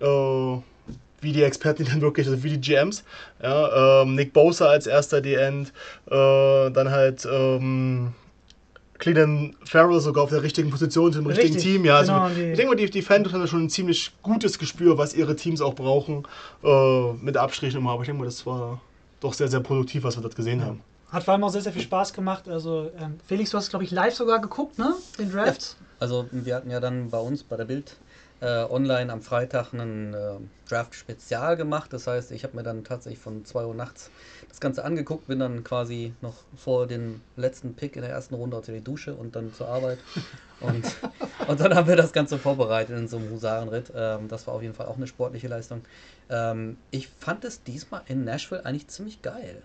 äh, 0.00 0.58
wie 1.20 1.32
die 1.32 1.42
Experten 1.42 1.84
dann 1.90 2.00
wirklich, 2.00 2.26
also 2.26 2.42
wie 2.42 2.50
die 2.50 2.60
GMs. 2.60 3.04
Ja, 3.42 4.02
ähm, 4.02 4.14
Nick 4.14 4.32
Bosa 4.32 4.66
als 4.66 4.86
erster 4.86 5.20
D-End, 5.20 5.72
äh, 6.06 6.70
dann 6.70 6.90
halt 6.90 7.26
ähm, 7.30 8.12
Cleveland 9.00 9.56
Farrell 9.64 9.98
sogar 10.00 10.24
auf 10.24 10.30
der 10.30 10.42
richtigen 10.42 10.70
Position, 10.70 11.12
im 11.14 11.26
richtigen 11.26 11.54
Richtig, 11.54 11.72
Team. 11.72 11.84
Ja, 11.84 11.96
also 11.96 12.12
genau, 12.12 12.28
ich 12.28 12.56
denke 12.56 12.66
mal, 12.66 12.76
die, 12.76 12.88
die 12.88 13.02
Fans 13.02 13.32
haben 13.32 13.46
schon 13.46 13.64
ein 13.64 13.70
ziemlich 13.70 14.12
gutes 14.22 14.58
Gespür, 14.58 14.98
was 14.98 15.14
ihre 15.14 15.34
Teams 15.34 15.60
auch 15.60 15.74
brauchen, 15.74 16.24
äh, 16.62 17.12
mit 17.14 17.36
Abstrichen 17.36 17.80
immer. 17.80 17.92
Aber 17.92 18.02
ich 18.02 18.06
denke 18.06 18.20
mal, 18.20 18.26
das 18.26 18.44
war 18.46 18.80
doch 19.20 19.32
sehr, 19.32 19.48
sehr 19.48 19.60
produktiv, 19.60 20.04
was 20.04 20.16
wir 20.16 20.22
dort 20.22 20.36
gesehen 20.36 20.60
ja. 20.60 20.66
haben. 20.66 20.82
Hat 21.10 21.24
vor 21.24 21.34
allem 21.34 21.42
auch 21.42 21.50
sehr, 21.50 21.62
sehr 21.62 21.72
viel 21.72 21.82
Spaß 21.82 22.12
gemacht. 22.12 22.48
Also, 22.48 22.90
ähm, 23.00 23.18
Felix, 23.26 23.50
du 23.50 23.58
hast, 23.58 23.70
glaube 23.70 23.84
ich, 23.84 23.90
live 23.90 24.14
sogar 24.14 24.40
geguckt, 24.40 24.78
ne? 24.78 24.94
Den 25.18 25.32
Draft. 25.32 25.62
Ja. 25.62 25.86
Also, 25.98 26.26
wir 26.30 26.54
hatten 26.54 26.70
ja 26.70 26.78
dann 26.78 27.10
bei 27.10 27.18
uns 27.18 27.42
bei 27.42 27.56
der 27.56 27.64
Bild 27.64 27.96
online 28.46 29.12
am 29.12 29.22
Freitag 29.22 29.72
einen 29.72 30.14
äh, 30.14 30.36
Draft-Spezial 30.68 31.56
gemacht. 31.56 31.92
Das 31.92 32.06
heißt, 32.06 32.32
ich 32.32 32.44
habe 32.44 32.56
mir 32.56 32.62
dann 32.62 32.84
tatsächlich 32.84 33.20
von 33.20 33.44
2 33.44 33.66
Uhr 33.66 33.74
nachts 33.74 34.10
das 34.48 34.60
Ganze 34.60 34.84
angeguckt, 34.84 35.26
bin 35.26 35.38
dann 35.38 35.62
quasi 35.64 36.14
noch 36.20 36.36
vor 36.56 36.86
dem 36.86 37.20
letzten 37.36 37.74
Pick 37.74 37.96
in 37.96 38.02
der 38.02 38.10
ersten 38.10 38.34
Runde 38.34 38.56
unter 38.56 38.72
die 38.72 38.82
Dusche 38.82 39.14
und 39.14 39.36
dann 39.36 39.52
zur 39.54 39.68
Arbeit. 39.68 39.98
Und, 40.60 40.84
und 41.48 41.58
dann 41.58 41.74
haben 41.74 41.88
wir 41.88 41.96
das 41.96 42.12
Ganze 42.12 42.36
vorbereitet 42.36 42.94
in 42.94 43.08
so 43.08 43.16
einem 43.16 43.30
Husarenritt. 43.30 43.90
Ähm, 43.96 44.28
das 44.28 44.46
war 44.46 44.52
auf 44.52 44.60
jeden 44.60 44.74
Fall 44.74 44.88
auch 44.88 44.96
eine 44.96 45.06
sportliche 45.06 45.48
Leistung. 45.48 45.80
Ähm, 46.28 46.76
ich 46.90 47.08
fand 47.08 47.46
es 47.46 47.62
diesmal 47.62 48.02
in 48.08 48.24
Nashville 48.24 48.66
eigentlich 48.66 48.88
ziemlich 48.88 49.22
geil 49.22 49.62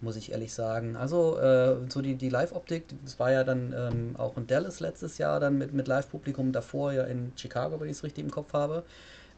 muss 0.00 0.16
ich 0.16 0.32
ehrlich 0.32 0.52
sagen. 0.52 0.96
Also 0.96 1.38
äh, 1.38 1.76
so 1.90 2.02
die, 2.02 2.16
die 2.16 2.28
Live-Optik, 2.28 2.84
das 3.04 3.18
war 3.18 3.32
ja 3.32 3.44
dann 3.44 3.74
ähm, 3.76 4.16
auch 4.16 4.36
in 4.36 4.46
Dallas 4.46 4.80
letztes 4.80 5.18
Jahr 5.18 5.40
dann 5.40 5.58
mit, 5.58 5.72
mit 5.72 5.88
Live-Publikum, 5.88 6.52
davor 6.52 6.92
ja 6.92 7.04
in 7.04 7.32
Chicago, 7.36 7.80
wenn 7.80 7.88
ich 7.88 7.96
es 7.96 8.04
richtig 8.04 8.24
im 8.24 8.30
Kopf 8.30 8.52
habe. 8.52 8.84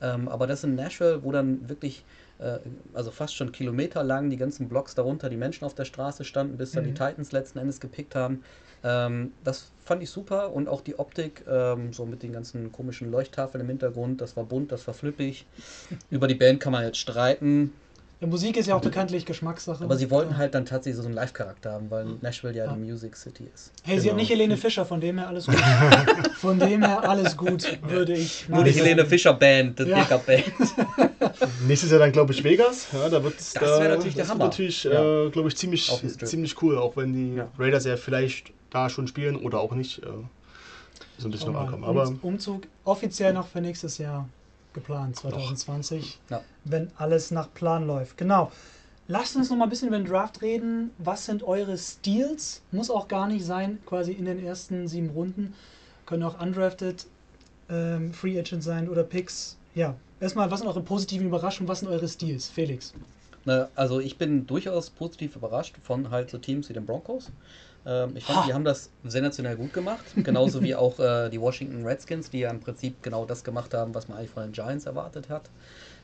Ähm, 0.00 0.28
aber 0.28 0.46
das 0.46 0.64
in 0.64 0.74
Nashville, 0.76 1.22
wo 1.24 1.32
dann 1.32 1.68
wirklich, 1.68 2.04
äh, 2.38 2.58
also 2.92 3.10
fast 3.10 3.34
schon 3.34 3.52
kilometerlang 3.52 4.30
die 4.30 4.36
ganzen 4.36 4.68
Blocks 4.68 4.94
darunter, 4.94 5.28
die 5.28 5.36
Menschen 5.36 5.64
auf 5.64 5.74
der 5.74 5.84
Straße 5.84 6.24
standen, 6.24 6.56
bis 6.56 6.72
dann 6.74 6.84
die 6.84 6.90
Mhm. 6.90 6.94
Titans 6.94 7.32
letzten 7.32 7.58
Endes 7.58 7.80
gepickt 7.80 8.14
haben. 8.14 8.42
Ähm, 8.84 9.32
das 9.42 9.72
fand 9.80 10.02
ich 10.02 10.10
super 10.10 10.52
und 10.52 10.68
auch 10.68 10.82
die 10.82 10.98
Optik, 10.98 11.44
ähm, 11.48 11.92
so 11.92 12.06
mit 12.06 12.22
den 12.22 12.32
ganzen 12.32 12.70
komischen 12.70 13.10
Leuchttafeln 13.10 13.60
im 13.62 13.68
Hintergrund, 13.68 14.20
das 14.20 14.36
war 14.36 14.44
bunt, 14.44 14.70
das 14.70 14.86
war 14.86 14.94
flippig. 14.94 15.46
Über 16.10 16.28
die 16.28 16.34
Band 16.36 16.60
kann 16.60 16.72
man 16.72 16.84
jetzt 16.84 16.98
streiten, 16.98 17.72
Ja, 18.20 18.26
Musik 18.26 18.56
ist 18.56 18.66
ja 18.66 18.74
auch 18.74 18.80
bekanntlich 18.80 19.24
Geschmackssache. 19.26 19.84
aber 19.84 19.96
sie 19.96 20.10
wollten 20.10 20.32
Ja. 20.32 20.38
halt 20.38 20.54
dann 20.54 20.64
tatsächlich 20.66 21.00
so 21.00 21.04
einen 21.06 21.14
Live-Charakter 21.14 21.70
haben, 21.72 21.88
weil 21.88 22.04
Nashville 22.20 22.52
ja 22.52 22.64
Ja. 22.64 22.72
die 22.72 22.80
Music 22.80 23.14
City 23.16 23.44
ist. 23.54 23.70
Hey, 23.84 23.94
sie 24.00 24.08
hat 24.08 24.16
Genau. 24.16 24.16
nicht 24.16 24.30
Helene 24.30 24.56
Fischer, 24.56 24.84
von 24.84 25.00
dem 25.00 25.18
her 25.18 25.28
alles 25.28 25.46
gut. 25.46 25.54
von 26.40 26.58
dem 26.58 26.82
her 26.84 27.08
alles 27.08 27.36
gut, 27.36 27.78
würde 27.88 28.14
ich 28.14 28.48
Nur 28.48 28.64
die 28.64 28.72
sagen. 28.72 28.84
Helene 28.86 29.06
Fischer 29.06 29.34
Band, 29.34 29.78
die 29.78 29.84
Ja. 29.84 30.04
Band. 30.26 30.44
Nächstes 31.68 31.90
Jahr 31.90 32.00
dann, 32.00 32.10
glaube 32.10 32.32
ich, 32.32 32.42
Vegas. 32.42 32.88
Ja, 32.92 33.08
da 33.08 33.22
wird's, 33.22 33.52
Das 33.52 33.62
da, 33.62 33.80
wär 33.80 33.88
natürlich 33.90 34.14
der 34.14 34.24
das 34.24 34.32
Hammer. 34.32 34.44
Natürlich, 34.46 34.84
äh, 34.84 35.30
glaube 35.30 35.48
ich, 35.48 35.56
ziemlich, 35.56 35.88
ziemlich 36.24 36.60
cool, 36.62 36.76
auch 36.76 36.96
wenn 36.96 37.12
die 37.12 37.36
Ja. 37.36 37.48
Raiders 37.56 37.84
ja 37.84 37.96
vielleicht 37.96 38.52
da 38.70 38.88
schon 38.90 39.06
spielen 39.06 39.36
oder 39.36 39.60
auch 39.60 39.72
nicht. 39.72 40.02
Äh, 40.02 40.06
so 41.18 41.28
ein 41.28 41.30
bisschen 41.30 41.48
noch 41.52 41.54
mal, 41.60 41.64
ankommen. 41.66 41.84
Aber 41.84 42.06
Um- 42.08 42.18
Umzug 42.22 42.62
offiziell 42.84 43.32
noch 43.32 43.46
für 43.48 43.60
nächstes 43.60 43.98
Jahr 43.98 44.28
geplant, 44.74 45.16
2020, 45.16 46.18
Ja. 46.30 46.42
wenn 46.64 46.90
alles 46.96 47.30
nach 47.30 47.52
Plan 47.54 47.86
läuft. 47.86 48.16
Genau. 48.16 48.50
Lasst 49.10 49.36
uns 49.36 49.48
noch 49.48 49.56
mal 49.56 49.64
ein 49.64 49.70
bisschen 49.70 49.88
über 49.88 49.96
den 49.98 50.06
Draft 50.06 50.42
reden. 50.42 50.90
Was 50.98 51.24
sind 51.24 51.42
eure 51.42 51.78
Steals? 51.78 52.60
Muss 52.72 52.90
auch 52.90 53.08
gar 53.08 53.26
nicht 53.26 53.44
sein, 53.44 53.78
quasi 53.86 54.12
in 54.12 54.26
den 54.26 54.44
ersten 54.44 54.86
sieben 54.86 55.08
Runden. 55.10 55.54
Können 56.04 56.22
auch 56.22 56.40
undrafted 56.40 57.06
ähm, 57.70 58.12
Free 58.12 58.38
Agent 58.38 58.62
sein 58.62 58.88
oder 58.88 59.02
Picks. 59.04 59.56
Ja, 59.74 59.94
erstmal, 60.20 60.50
was 60.50 60.60
sind 60.60 60.68
eure 60.68 60.82
positiven 60.82 61.26
Überraschungen? 61.26 61.68
Was 61.68 61.80
sind 61.80 61.88
eure 61.88 62.06
Steals? 62.08 62.48
Felix. 62.48 62.92
Na, 63.46 63.68
also 63.74 63.98
ich 64.00 64.18
bin 64.18 64.46
durchaus 64.46 64.90
positiv 64.90 65.36
überrascht 65.36 65.76
von 65.82 66.10
halt 66.10 66.28
so 66.30 66.36
Teams 66.36 66.68
wie 66.68 66.74
den 66.74 66.84
Broncos. 66.84 67.30
Ähm, 67.88 68.16
ich 68.16 68.24
fand, 68.24 68.40
Ha. 68.40 68.46
die 68.46 68.54
haben 68.54 68.64
das 68.64 68.90
sensationell 69.04 69.56
gut 69.56 69.72
gemacht. 69.72 70.04
Genauso 70.16 70.62
wie 70.62 70.74
auch 70.74 71.00
äh, 71.00 71.30
die 71.30 71.40
Washington 71.40 71.84
Redskins, 71.86 72.30
die 72.30 72.40
ja 72.40 72.50
im 72.50 72.60
Prinzip 72.60 73.02
genau 73.02 73.24
das 73.24 73.42
gemacht 73.42 73.72
haben, 73.74 73.94
was 73.94 74.08
man 74.08 74.18
eigentlich 74.18 74.30
von 74.30 74.42
den 74.44 74.52
Giants 74.52 74.86
erwartet 74.86 75.28
hat. 75.30 75.48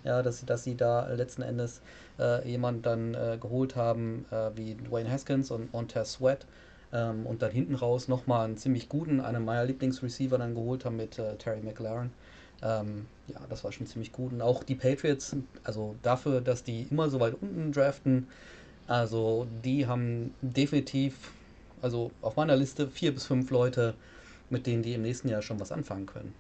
Ja, 0.03 0.23
dass 0.23 0.41
sie, 0.41 0.47
dass 0.47 0.65
sie 0.65 0.75
da 0.77 1.07
letzten 1.09 1.43
Endes 1.43 1.81
äh, 2.19 2.49
jemanden 2.49 2.83
dann 2.83 3.15
äh, 3.15 3.39
geholt 3.41 3.77
haben 3.77 4.25
äh, 4.31 4.51
wie 4.57 4.75
Dwayne 4.75 5.11
Haskins 5.11 5.51
und 5.51 5.73
Montez 5.73 6.15
Sweat. 6.15 6.47
Ähm, 6.93 7.27
und 7.27 7.43
dann 7.43 7.51
hinten 7.51 7.75
raus 7.75 8.09
nochmal 8.09 8.45
einen 8.45 8.57
ziemlich 8.57 8.89
guten, 8.89 9.21
einen 9.21 9.45
meiner 9.45 9.65
Lieblingsreceiver 9.65 10.39
dann 10.39 10.55
geholt 10.55 10.85
haben 10.85 10.97
mit 10.97 11.19
äh, 11.19 11.37
Terry 11.37 11.61
McLaren. 11.61 12.13
Ähm, 12.63 13.07
ja, 13.27 13.41
das 13.49 13.65
war 13.65 13.73
schon 13.73 13.87
ziemlich 13.87 14.13
gut. 14.13 14.33
Und 14.33 14.41
auch 14.43 14.63
die 14.63 14.75
Patriots, 14.75 15.37
also 15.65 15.97
dafür, 16.03 16.41
dass 16.41 16.63
die 16.63 16.87
immer 16.91 17.11
so 17.11 17.19
weit 17.21 17.35
unten 17.41 17.73
draften, 17.73 18.29
also 18.87 19.47
die 19.65 19.87
haben 19.87 20.35
definitiv, 20.41 21.33
also 21.85 22.11
auf 22.23 22.37
meiner 22.37 22.57
Liste 22.57 22.89
vier 22.89 23.13
bis 23.13 23.27
fünf 23.27 23.51
Leute, 23.51 23.95
mit 24.49 24.67
denen 24.67 24.83
die 24.83 24.95
im 24.95 25.03
nächsten 25.03 25.29
Jahr 25.29 25.43
schon 25.43 25.61
was 25.61 25.71
anfangen 25.71 26.07
können. 26.07 26.35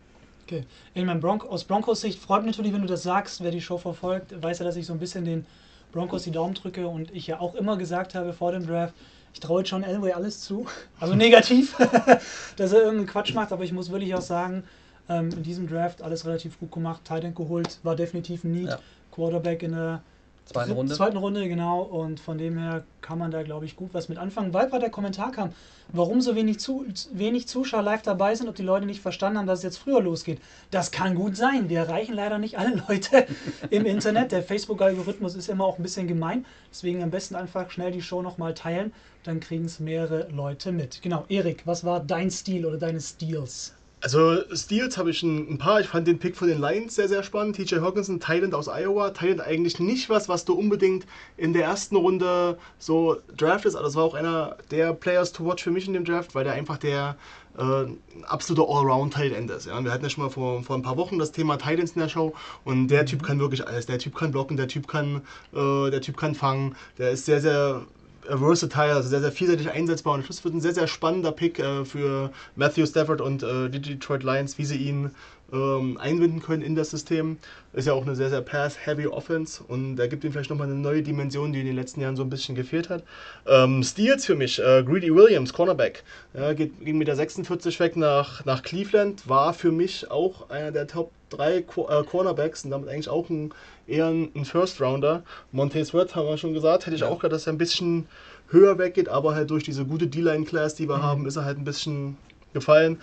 Okay. 0.47 0.65
Ich 0.95 1.05
meine, 1.05 1.21
Bronco, 1.21 1.49
aus 1.49 1.65
Broncos 1.65 2.01
Sicht 2.01 2.19
freut 2.19 2.43
mich 2.43 2.57
natürlich, 2.57 2.73
wenn 2.73 2.81
du 2.81 2.89
das 2.89 3.03
sagst. 3.03 3.43
Wer 3.43 3.51
die 3.51 3.61
Show 3.61 3.79
verfolgt, 3.79 4.43
weiß 4.43 4.59
ja, 4.59 4.65
dass 4.65 4.77
ich 4.77 4.87
so 4.87 4.95
ein 4.95 4.99
bisschen 4.99 5.25
den 5.25 5.47
Broncos 5.93 6.25
die 6.25 6.31
Daumen 6.31 6.55
drücke 6.55 6.89
und 6.89 7.15
ich 7.15 7.27
ja 7.27 7.41
auch 7.41 7.55
immer 7.55 7.77
gesagt 7.77 8.15
habe 8.15 8.33
vor 8.33 8.53
dem 8.53 8.67
Draft, 8.67 8.95
ich 9.35 9.41
traue 9.41 9.61
jetzt 9.61 9.71
John 9.71 9.83
Elway 9.83 10.13
alles 10.13 10.41
zu. 10.41 10.67
Also 10.99 11.15
negativ, 11.15 11.77
dass 12.57 12.73
er 12.73 12.81
irgendeinen 12.81 13.07
Quatsch 13.07 13.35
macht, 13.35 13.53
aber 13.53 13.65
ich 13.65 13.73
muss 13.73 13.91
wirklich 13.91 14.15
auch 14.15 14.23
sagen, 14.23 14.65
ähm, 15.11 15.31
in 15.31 15.43
diesem 15.43 15.69
Draft 15.69 16.01
alles 16.01 16.25
relativ 16.25 16.59
gut 16.59 16.73
gemacht. 16.73 17.03
Tight 17.05 17.25
End 17.25 17.37
geholt, 17.37 17.79
war 17.83 17.97
definitiv 17.97 18.45
ein 18.45 18.53
Need. 18.53 18.69
Ja. 18.69 18.79
Quarterback 19.13 19.63
in 19.63 19.73
der 19.73 20.03
Zweite 20.47 20.69
Dritt- 20.69 20.77
Runde. 20.77 20.95
Zweiten 20.95 21.17
Runde, 21.17 21.49
genau. 21.49 21.81
Und 21.83 22.21
von 22.21 22.37
dem 22.39 22.59
her 22.59 22.85
kann 23.01 23.19
man 23.19 23.31
da, 23.31 23.43
glaube 23.43 23.65
ich, 23.65 23.77
gut 23.77 23.91
was 23.95 24.09
mit 24.09 24.19
anfangen. 24.19 24.53
Weil 24.53 24.67
gerade 24.69 24.81
der 24.81 24.91
Kommentar 24.91 25.33
kam, 25.33 25.51
warum 25.89 26.21
so 26.21 26.35
wenig, 26.37 26.59
zu, 26.61 26.85
wenig 27.13 27.49
Zuschauer 27.49 27.83
live 27.83 28.03
dabei 28.03 28.35
sind, 28.35 28.49
ob 28.49 28.55
die 28.55 28.63
Leute 28.63 28.87
nicht 28.87 29.01
verstanden 29.01 29.39
haben, 29.39 29.47
dass 29.47 29.61
es 29.61 29.63
jetzt 29.65 29.79
früher 29.79 30.01
losgeht. 30.03 30.41
Das 30.71 30.91
kann 30.91 31.15
gut 31.15 31.37
sein. 31.37 31.69
Wir 31.69 31.81
erreichen 31.81 32.15
leider 32.15 32.39
nicht 32.39 32.59
alle 32.59 32.83
Leute 32.89 33.27
im 33.71 33.87
Internet. 33.87 34.33
Der 34.33 34.43
Facebook-Algorithmus 34.43 35.35
ist 35.35 35.49
immer 35.49 35.65
auch 35.65 35.79
ein 35.79 35.83
bisschen 35.83 36.07
gemein. 36.09 36.45
Deswegen 36.71 37.03
am 37.03 37.11
besten 37.11 37.35
einfach 37.37 37.71
schnell 37.71 37.91
die 37.93 38.03
Show 38.03 38.23
nochmal 38.23 38.55
teilen. 38.55 38.93
Dann 39.23 39.41
kriegen 39.41 39.65
es 39.65 39.81
mehrere 39.81 40.29
Leute 40.31 40.73
mit. 40.73 41.01
Genau. 41.03 41.25
Erik, 41.29 41.67
was 41.67 41.85
war 41.85 42.01
dein 42.01 42.31
Stil 42.31 42.67
oder 42.67 42.77
deine 42.79 43.01
Steals? 43.01 43.74
Also 44.04 44.42
Steals 44.54 44.99
habe 44.99 45.11
ich 45.12 45.23
ein, 45.23 45.56
paar. 45.56 45.80
Ich 45.80 45.87
fand 45.87 46.06
den 46.06 46.18
Pick 46.18 46.37
von 46.37 46.46
den 46.46 46.61
Lions 46.61 46.94
sehr, 46.94 47.08
sehr 47.08 47.23
spannend. 47.23 47.56
TJ 47.56 47.76
Hawkinson, 47.76 48.20
Thailand 48.20 48.54
aus 48.54 48.68
Iowa. 48.68 49.08
Thailand 49.12 49.40
eigentlich 49.40 49.80
nicht 49.80 50.11
was, 50.11 50.28
was 50.28 50.44
du 50.44 50.52
unbedingt 50.52 51.06
in 51.38 51.54
der 51.54 51.64
ersten 51.64 51.96
Runde 51.96 52.58
so 52.78 53.16
draftest. 53.34 53.76
Aber 53.76 53.87
das 53.87 53.94
war 53.94 54.04
auch 54.04 54.12
einer 54.12 54.58
der 54.70 54.92
Players 54.92 55.32
to 55.32 55.46
watch 55.46 55.64
für 55.64 55.70
mich 55.70 55.87
in 55.87 55.94
dem 55.94 56.04
Draft, 56.04 56.34
weil 56.34 56.44
der 56.44 56.52
einfach 56.52 56.76
der 56.76 57.16
äh, 57.56 57.62
ein 57.62 57.99
absoluter 58.25 58.68
Allround-Tight-End 58.68 59.50
ist. 59.50 59.68
Ja? 59.68 59.82
Wir 59.82 59.90
hatten 59.90 60.04
ja 60.04 60.11
schon 60.11 60.25
mal 60.25 60.30
vor, 60.30 60.62
vor 60.62 60.76
ein 60.76 60.82
paar 60.82 60.99
Wochen 60.99 61.18
das 61.18 61.32
Thema 61.32 61.56
Titans 61.56 61.92
in 61.92 62.02
der 62.02 62.11
Show 62.11 62.34
und 62.64 62.88
der 62.88 63.06
Typ 63.06 63.23
kann 63.23 63.38
wirklich 63.40 63.66
alles. 63.66 63.87
Der 63.87 63.99
Typ 63.99 64.14
kann 64.14 64.32
blocken, 64.32 64.58
der 64.58 64.68
Typ 64.68 64.87
kann, 64.87 65.23
äh, 65.54 65.90
der 65.90 66.02
Typ 66.02 66.18
kann 66.18 66.34
fangen. 66.34 66.76
Der 66.99 67.11
ist 67.11 67.25
sehr, 67.25 67.40
sehr 67.40 67.87
versatile, 68.28 68.95
also 68.95 69.09
sehr, 69.09 69.21
sehr 69.21 69.33
vielseitig 69.33 69.71
einsetzbar. 69.71 70.14
Und 70.14 70.28
das 70.28 70.45
wird 70.45 70.54
ein 70.54 70.61
sehr, 70.61 70.75
sehr 70.75 70.87
spannender 70.87 71.33
Pick 71.33 71.59
äh, 71.59 71.85
für 71.85 72.31
Matthew 72.57 72.87
Stafford 72.87 73.21
und 73.21 73.43
äh, 73.43 73.69
die 73.69 73.81
Detroit 73.81 74.23
Lions, 74.23 74.59
wie 74.59 74.64
sie 74.64 74.76
ihn 74.76 75.11
ähm, 75.53 75.99
einbinden 75.99 76.41
können 76.41 76.63
in 76.63 76.75
das 76.75 76.91
System. 76.91 77.39
Ist 77.73 77.87
ja 77.87 77.93
auch 77.93 78.03
eine 78.03 78.15
sehr, 78.15 78.31
sehr 78.31 78.41
pass-heavy 78.41 79.07
Offense 79.07 79.63
und 79.63 79.97
da 79.97 80.07
gibt 80.07 80.25
ihm 80.25 80.33
vielleicht 80.33 80.51
nochmal 80.51 80.69
eine 80.69 80.77
neue 80.77 81.03
Dimension, 81.03 81.53
die 81.53 81.61
in 81.61 81.67
den 81.67 81.77
letzten 81.77 82.01
Jahren 82.01 82.17
so 82.17 82.23
ein 82.23 82.31
bisschen 82.31 82.55
gefehlt 82.55 82.89
hat. 82.89 83.03
Ähm, 83.47 83.83
Steals 83.83 84.25
für 84.25 84.35
mich, 84.37 84.61
äh, 84.61 84.83
Greedy 84.85 85.15
Williams, 85.15 85.53
Cornerback, 85.53 86.05
ja, 86.35 86.53
geht, 86.53 86.85
ging 86.85 86.99
mit 86.99 87.09
der 87.09 87.17
46 87.17 87.79
weg 87.81 87.97
nach, 87.97 88.45
nach 88.45 88.63
Cleveland, 88.63 89.29
war 89.29 89.55
für 89.55 89.73
mich 89.73 90.11
auch 90.11 90.51
einer 90.51 90.71
der 90.71 90.87
Top 90.87 91.11
3 91.31 91.63
Qu 91.63 91.87
äh, 91.89 92.05
Cornerbacks 92.05 92.65
und 92.65 92.71
damit 92.71 92.89
eigentlich 92.89 93.09
auch 93.09 93.29
ein, 93.29 93.53
eher 93.87 94.07
ein, 94.07 94.45
First-Rounder. 94.45 95.25
Montez 95.53 95.89
Sweat 95.89 96.15
haben 96.15 96.29
wir 96.29 96.39
schon 96.39 96.55
gesagt, 96.55 96.87
hätte 96.87 96.95
ich 96.95 97.03
Ja. 97.03 97.09
auch 97.09 97.19
gedacht, 97.19 97.33
dass 97.33 97.47
er 97.47 97.53
ein 97.53 97.59
bisschen 97.59 98.07
höher 98.49 98.79
weggeht, 98.79 99.09
aber 99.09 99.35
halt 99.35 99.51
durch 99.51 99.65
diese 99.65 99.85
gute 99.85 100.07
D-Line-Class, 100.07 100.77
die 100.77 100.89
wir 100.89 101.03
haben, 101.03 101.27
ist 101.27 101.37
er 101.37 101.45
halt 101.45 101.59
ein 101.59 101.65
bisschen 101.65 102.17
gefallen. 102.53 103.01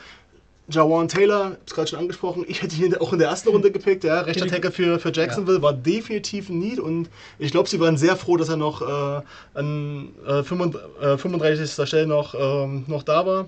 Jawan 0.71 1.07
Taylor, 1.07 1.57
ich 1.65 1.73
gerade 1.73 1.87
schon 1.87 1.99
angesprochen, 1.99 2.45
ich 2.47 2.61
hätte 2.61 2.75
ihn 2.75 2.95
auch 2.95 3.13
in 3.13 3.19
der 3.19 3.29
ersten 3.29 3.49
Runde 3.49 3.71
gepickt, 3.71 4.03
ja, 4.03 4.21
rechter 4.21 4.47
Tackle 4.47 4.71
für, 4.71 4.99
für 4.99 5.11
Jacksonville, 5.11 5.61
war 5.61 5.73
definitiv 5.73 6.49
ein 6.49 6.59
Need 6.59 6.79
und 6.79 7.09
ich 7.39 7.51
glaube, 7.51 7.69
sie 7.69 7.79
waren 7.79 7.97
sehr 7.97 8.15
froh, 8.15 8.37
dass 8.37 8.49
er 8.49 8.57
noch 8.57 8.81
äh, 8.81 9.21
an 9.53 10.09
äh, 10.25 10.43
35, 10.43 10.81
äh, 11.01 11.17
35. 11.17 11.87
Stelle 11.87 12.07
noch, 12.07 12.33
ähm, 12.33 12.85
noch 12.87 13.03
da 13.03 13.25
war. 13.25 13.47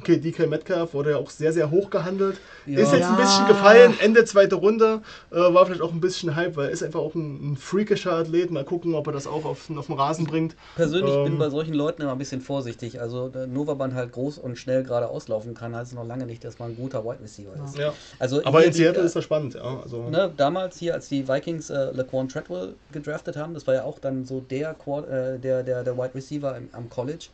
Okay, 0.00 0.16
DK 0.18 0.46
Metcalf 0.46 0.94
wurde 0.94 1.10
ja 1.10 1.16
auch 1.16 1.30
sehr, 1.30 1.52
sehr 1.52 1.70
hoch 1.70 1.90
gehandelt. 1.90 2.38
Ja. 2.66 2.78
Ist 2.78 2.92
jetzt 2.92 3.06
ein 3.06 3.16
bisschen 3.16 3.46
gefallen, 3.48 3.94
Ende 4.00 4.24
zweite 4.24 4.54
Runde, 4.54 5.02
äh, 5.30 5.36
war 5.36 5.66
vielleicht 5.66 5.82
auch 5.82 5.92
ein 5.92 6.00
bisschen 6.00 6.36
Hype, 6.36 6.56
weil 6.56 6.66
er 6.66 6.70
ist 6.70 6.82
einfach 6.82 7.00
auch 7.00 7.14
ein, 7.14 7.52
ein 7.52 7.56
freakischer 7.56 8.12
Athlet. 8.12 8.50
Mal 8.50 8.64
gucken, 8.64 8.94
ob 8.94 9.06
er 9.08 9.12
das 9.12 9.26
auch 9.26 9.44
auf, 9.44 9.70
auf 9.70 9.86
den 9.86 9.96
Rasen 9.96 10.26
bringt. 10.26 10.54
Persönlich 10.76 11.14
bin 11.24 11.32
Ähm, 11.32 11.38
bei 11.38 11.50
solchen 11.50 11.74
Leuten 11.74 12.02
immer 12.02 12.12
ein 12.12 12.18
bisschen 12.18 12.40
vorsichtig. 12.40 13.00
Also 13.00 13.32
äh, 13.34 13.46
nur 13.46 13.66
weil 13.66 13.74
man 13.76 13.94
halt 13.94 14.12
groß 14.12 14.38
und 14.38 14.56
schnell 14.56 14.84
gerade 14.84 15.08
auslaufen 15.08 15.54
kann, 15.54 15.74
heißt 15.74 15.92
es 15.92 15.96
noch 15.96 16.06
lange 16.06 16.26
nicht, 16.26 16.44
dass 16.44 16.58
man 16.58 16.70
ein 16.70 16.76
guter 16.76 17.04
Wide 17.04 17.20
Receiver 17.22 17.52
ist. 17.64 17.76
Ja. 17.76 17.92
Also 18.18 18.44
Aber 18.44 18.58
hier 18.60 18.68
in 18.68 18.72
Seattle 18.74 19.02
äh, 19.02 19.06
ist 19.06 19.16
das 19.16 19.24
spannend, 19.24 19.54
ja. 19.54 19.80
Also, 19.82 20.08
ne, 20.08 20.32
damals 20.36 20.78
hier, 20.78 20.94
als 20.94 21.08
die 21.08 21.26
Vikings 21.26 21.70
äh, 21.70 21.90
Laquan 21.92 22.28
Treadwell 22.28 22.74
gedraftet 22.92 23.36
haben, 23.36 23.54
das 23.54 23.66
war 23.66 23.74
ja 23.74 23.84
auch 23.84 23.98
dann 23.98 24.24
so 24.24 24.40
der, 24.40 24.74
Quad, 24.74 25.08
äh, 25.08 25.38
der, 25.38 25.62
der, 25.62 25.82
der 25.82 25.96
Wide 25.96 26.14
Receiver 26.14 26.56
im, 26.56 26.68
am 26.72 26.88
College. 26.88 27.26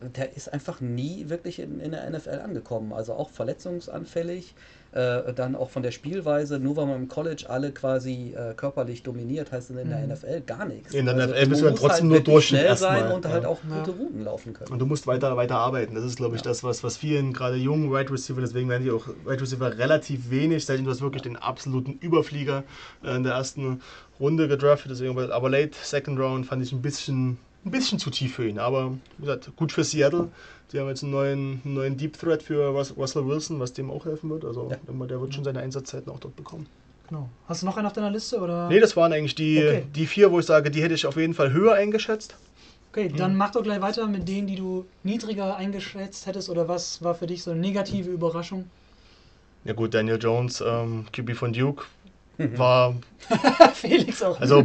Der 0.00 0.36
ist 0.36 0.52
einfach 0.52 0.80
nie 0.80 1.28
wirklich 1.28 1.58
in, 1.58 1.80
in 1.80 1.90
der 1.90 2.08
NFL 2.08 2.40
angekommen. 2.44 2.92
Also 2.92 3.14
auch 3.14 3.30
verletzungsanfällig. 3.30 4.54
Äh, 4.90 5.34
dann 5.34 5.54
auch 5.54 5.68
von 5.68 5.82
der 5.82 5.90
Spielweise, 5.90 6.58
nur 6.58 6.76
weil 6.76 6.86
man 6.86 6.96
im 7.02 7.08
College 7.08 7.44
alle 7.48 7.72
quasi 7.72 8.34
äh, 8.34 8.54
körperlich 8.54 9.02
dominiert, 9.02 9.52
heißt 9.52 9.68
in 9.68 9.76
der 9.76 9.84
Mhm. 9.98 10.12
NFL 10.14 10.40
gar 10.46 10.64
nichts. 10.64 10.94
In 10.94 11.04
der 11.04 11.14
Also 11.14 11.34
NFL 11.34 11.46
bist 11.48 11.60
du 11.60 11.64
man 11.64 11.64
dann 11.64 11.70
muss 11.72 11.80
trotzdem 11.80 12.10
halt 12.10 12.26
nur 12.26 12.34
durch 12.34 12.46
schnell 12.48 12.64
erstmal, 12.64 13.00
sein 13.00 13.12
und 13.12 13.26
halt 13.26 13.42
ja. 13.42 13.48
auch 13.50 13.58
Ja. 13.68 13.78
gute 13.80 13.90
Routen 13.98 14.24
laufen 14.24 14.54
können. 14.54 14.72
Und 14.72 14.78
du 14.78 14.86
musst 14.86 15.06
weiter, 15.06 15.36
weiter 15.36 15.56
arbeiten. 15.58 15.94
Das 15.94 16.04
ist, 16.04 16.16
glaube 16.16 16.36
ich, 16.36 16.42
Ja. 16.42 16.48
das, 16.50 16.64
was, 16.64 16.82
was 16.82 16.96
vielen, 16.96 17.34
gerade 17.34 17.56
jungen 17.56 17.92
Wide 17.92 18.10
Receiver, 18.10 18.40
deswegen 18.40 18.70
werden 18.70 18.82
die 18.84 18.90
auch 18.90 19.08
Wide 19.26 19.42
Receiver 19.42 19.76
relativ 19.76 20.30
wenig, 20.30 20.64
seitdem 20.64 20.86
du 20.86 20.90
hast 20.90 21.02
wirklich 21.02 21.22
den 21.22 21.36
absoluten 21.36 21.92
Überflieger 22.00 22.64
äh, 23.04 23.14
in 23.14 23.24
der 23.24 23.34
ersten 23.34 23.82
Runde 24.18 24.48
gedraftet. 24.48 24.90
Deswegen, 24.90 25.18
aber 25.18 25.50
late 25.50 25.72
Second 25.82 26.18
Round 26.18 26.46
fand 26.46 26.62
ich 26.62 26.72
ein 26.72 26.80
bisschen, 26.80 27.36
ein 27.68 27.70
bisschen 27.70 27.98
zu 27.98 28.10
tief 28.10 28.34
für 28.34 28.48
ihn. 28.48 28.58
Aber 28.58 28.92
wie 29.18 29.26
gesagt, 29.26 29.50
gut 29.56 29.72
für 29.72 29.84
Seattle. 29.84 30.28
Die 30.72 30.78
haben 30.80 30.88
jetzt 30.88 31.02
einen 31.02 31.12
neuen, 31.12 31.60
einen 31.64 31.74
neuen 31.74 31.96
Deep 31.96 32.18
Threat 32.18 32.42
für 32.42 32.68
Rus- 32.68 32.94
Russell 32.96 33.26
Wilson, 33.26 33.58
was 33.60 33.72
dem 33.72 33.90
auch 33.90 34.04
helfen 34.04 34.28
wird. 34.30 34.44
Also 34.44 34.70
Ja. 34.70 35.06
der 35.06 35.20
wird 35.20 35.34
schon 35.34 35.44
seine 35.44 35.60
Einsatzzeiten 35.60 36.10
auch 36.12 36.20
dort 36.20 36.36
bekommen. 36.36 36.66
Genau. 37.08 37.28
Hast 37.46 37.62
du 37.62 37.66
noch 37.66 37.76
einen 37.78 37.86
auf 37.86 37.94
deiner 37.94 38.10
Liste? 38.10 38.38
Oder? 38.38 38.68
Nee, 38.68 38.80
das 38.80 38.94
waren 38.94 39.12
eigentlich 39.12 39.34
die, 39.34 39.58
Okay. 39.58 39.82
die 39.94 40.06
vier, 40.06 40.30
wo 40.30 40.40
ich 40.40 40.46
sage, 40.46 40.70
die 40.70 40.82
hätte 40.82 40.94
ich 40.94 41.06
auf 41.06 41.16
jeden 41.16 41.32
Fall 41.32 41.52
höher 41.52 41.72
eingeschätzt. 41.74 42.36
Okay, 42.92 43.08
dann 43.14 43.36
mach 43.36 43.52
doch 43.52 43.62
gleich 43.62 43.80
weiter 43.80 44.06
mit 44.08 44.28
denen, 44.28 44.46
die 44.46 44.56
du 44.56 44.84
niedriger 45.04 45.56
eingeschätzt 45.56 46.26
hättest. 46.26 46.50
Oder 46.50 46.68
was 46.68 47.02
war 47.02 47.14
für 47.14 47.26
dich 47.26 47.42
so 47.42 47.50
eine 47.50 47.60
negative 47.60 48.10
Überraschung? 48.10 48.64
Ja 49.64 49.72
gut, 49.74 49.92
Daniel 49.94 50.18
Jones, 50.20 50.62
ähm, 50.66 51.06
QB 51.12 51.34
von 51.34 51.52
Duke, 51.52 51.84
war 52.38 52.94
Felix 53.74 54.22
auch. 54.22 54.40
also 54.40 54.58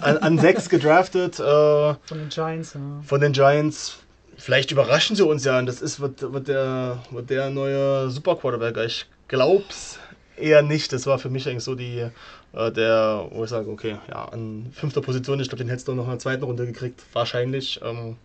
an, 0.00 0.18
an 0.18 0.38
sechs 0.38 0.68
gedraftet 0.68 1.38
äh, 1.38 1.42
von 1.42 2.18
den 2.18 2.28
Giants. 2.28 2.74
Ja. 2.74 2.80
von 3.04 3.20
den 3.20 3.32
Giants. 3.32 3.98
Vielleicht 4.38 4.70
überraschen 4.70 5.16
sie 5.16 5.24
uns 5.24 5.44
ja 5.44 5.58
und 5.58 5.66
das 5.66 5.80
ist 5.80 5.98
wird, 5.98 6.20
wird, 6.32 6.48
der, 6.48 6.98
wird 7.10 7.30
der 7.30 7.48
neue 7.50 8.10
Super 8.10 8.36
Quarterback. 8.36 8.76
Ich 8.84 9.06
glaub's 9.28 9.98
eher 10.36 10.60
nicht. 10.62 10.92
Das 10.92 11.06
war 11.06 11.18
für 11.18 11.30
mich 11.30 11.48
eigentlich 11.48 11.64
so 11.64 11.74
die 11.74 12.06
äh, 12.52 12.72
der, 12.72 13.26
wo 13.30 13.44
ich 13.44 13.50
sage, 13.50 13.70
okay, 13.70 13.96
ja, 14.08 14.24
an 14.26 14.70
fünfter 14.72 15.00
Position, 15.00 15.38
ich 15.40 15.48
glaube, 15.48 15.62
den 15.62 15.68
hättest 15.68 15.88
du 15.88 15.94
noch 15.94 16.04
in 16.04 16.10
der 16.10 16.18
zweiten 16.18 16.42
Runde 16.44 16.66
gekriegt, 16.66 17.02
wahrscheinlich. 17.12 17.80
Ähm, 17.82 18.16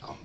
ja, 0.00 0.16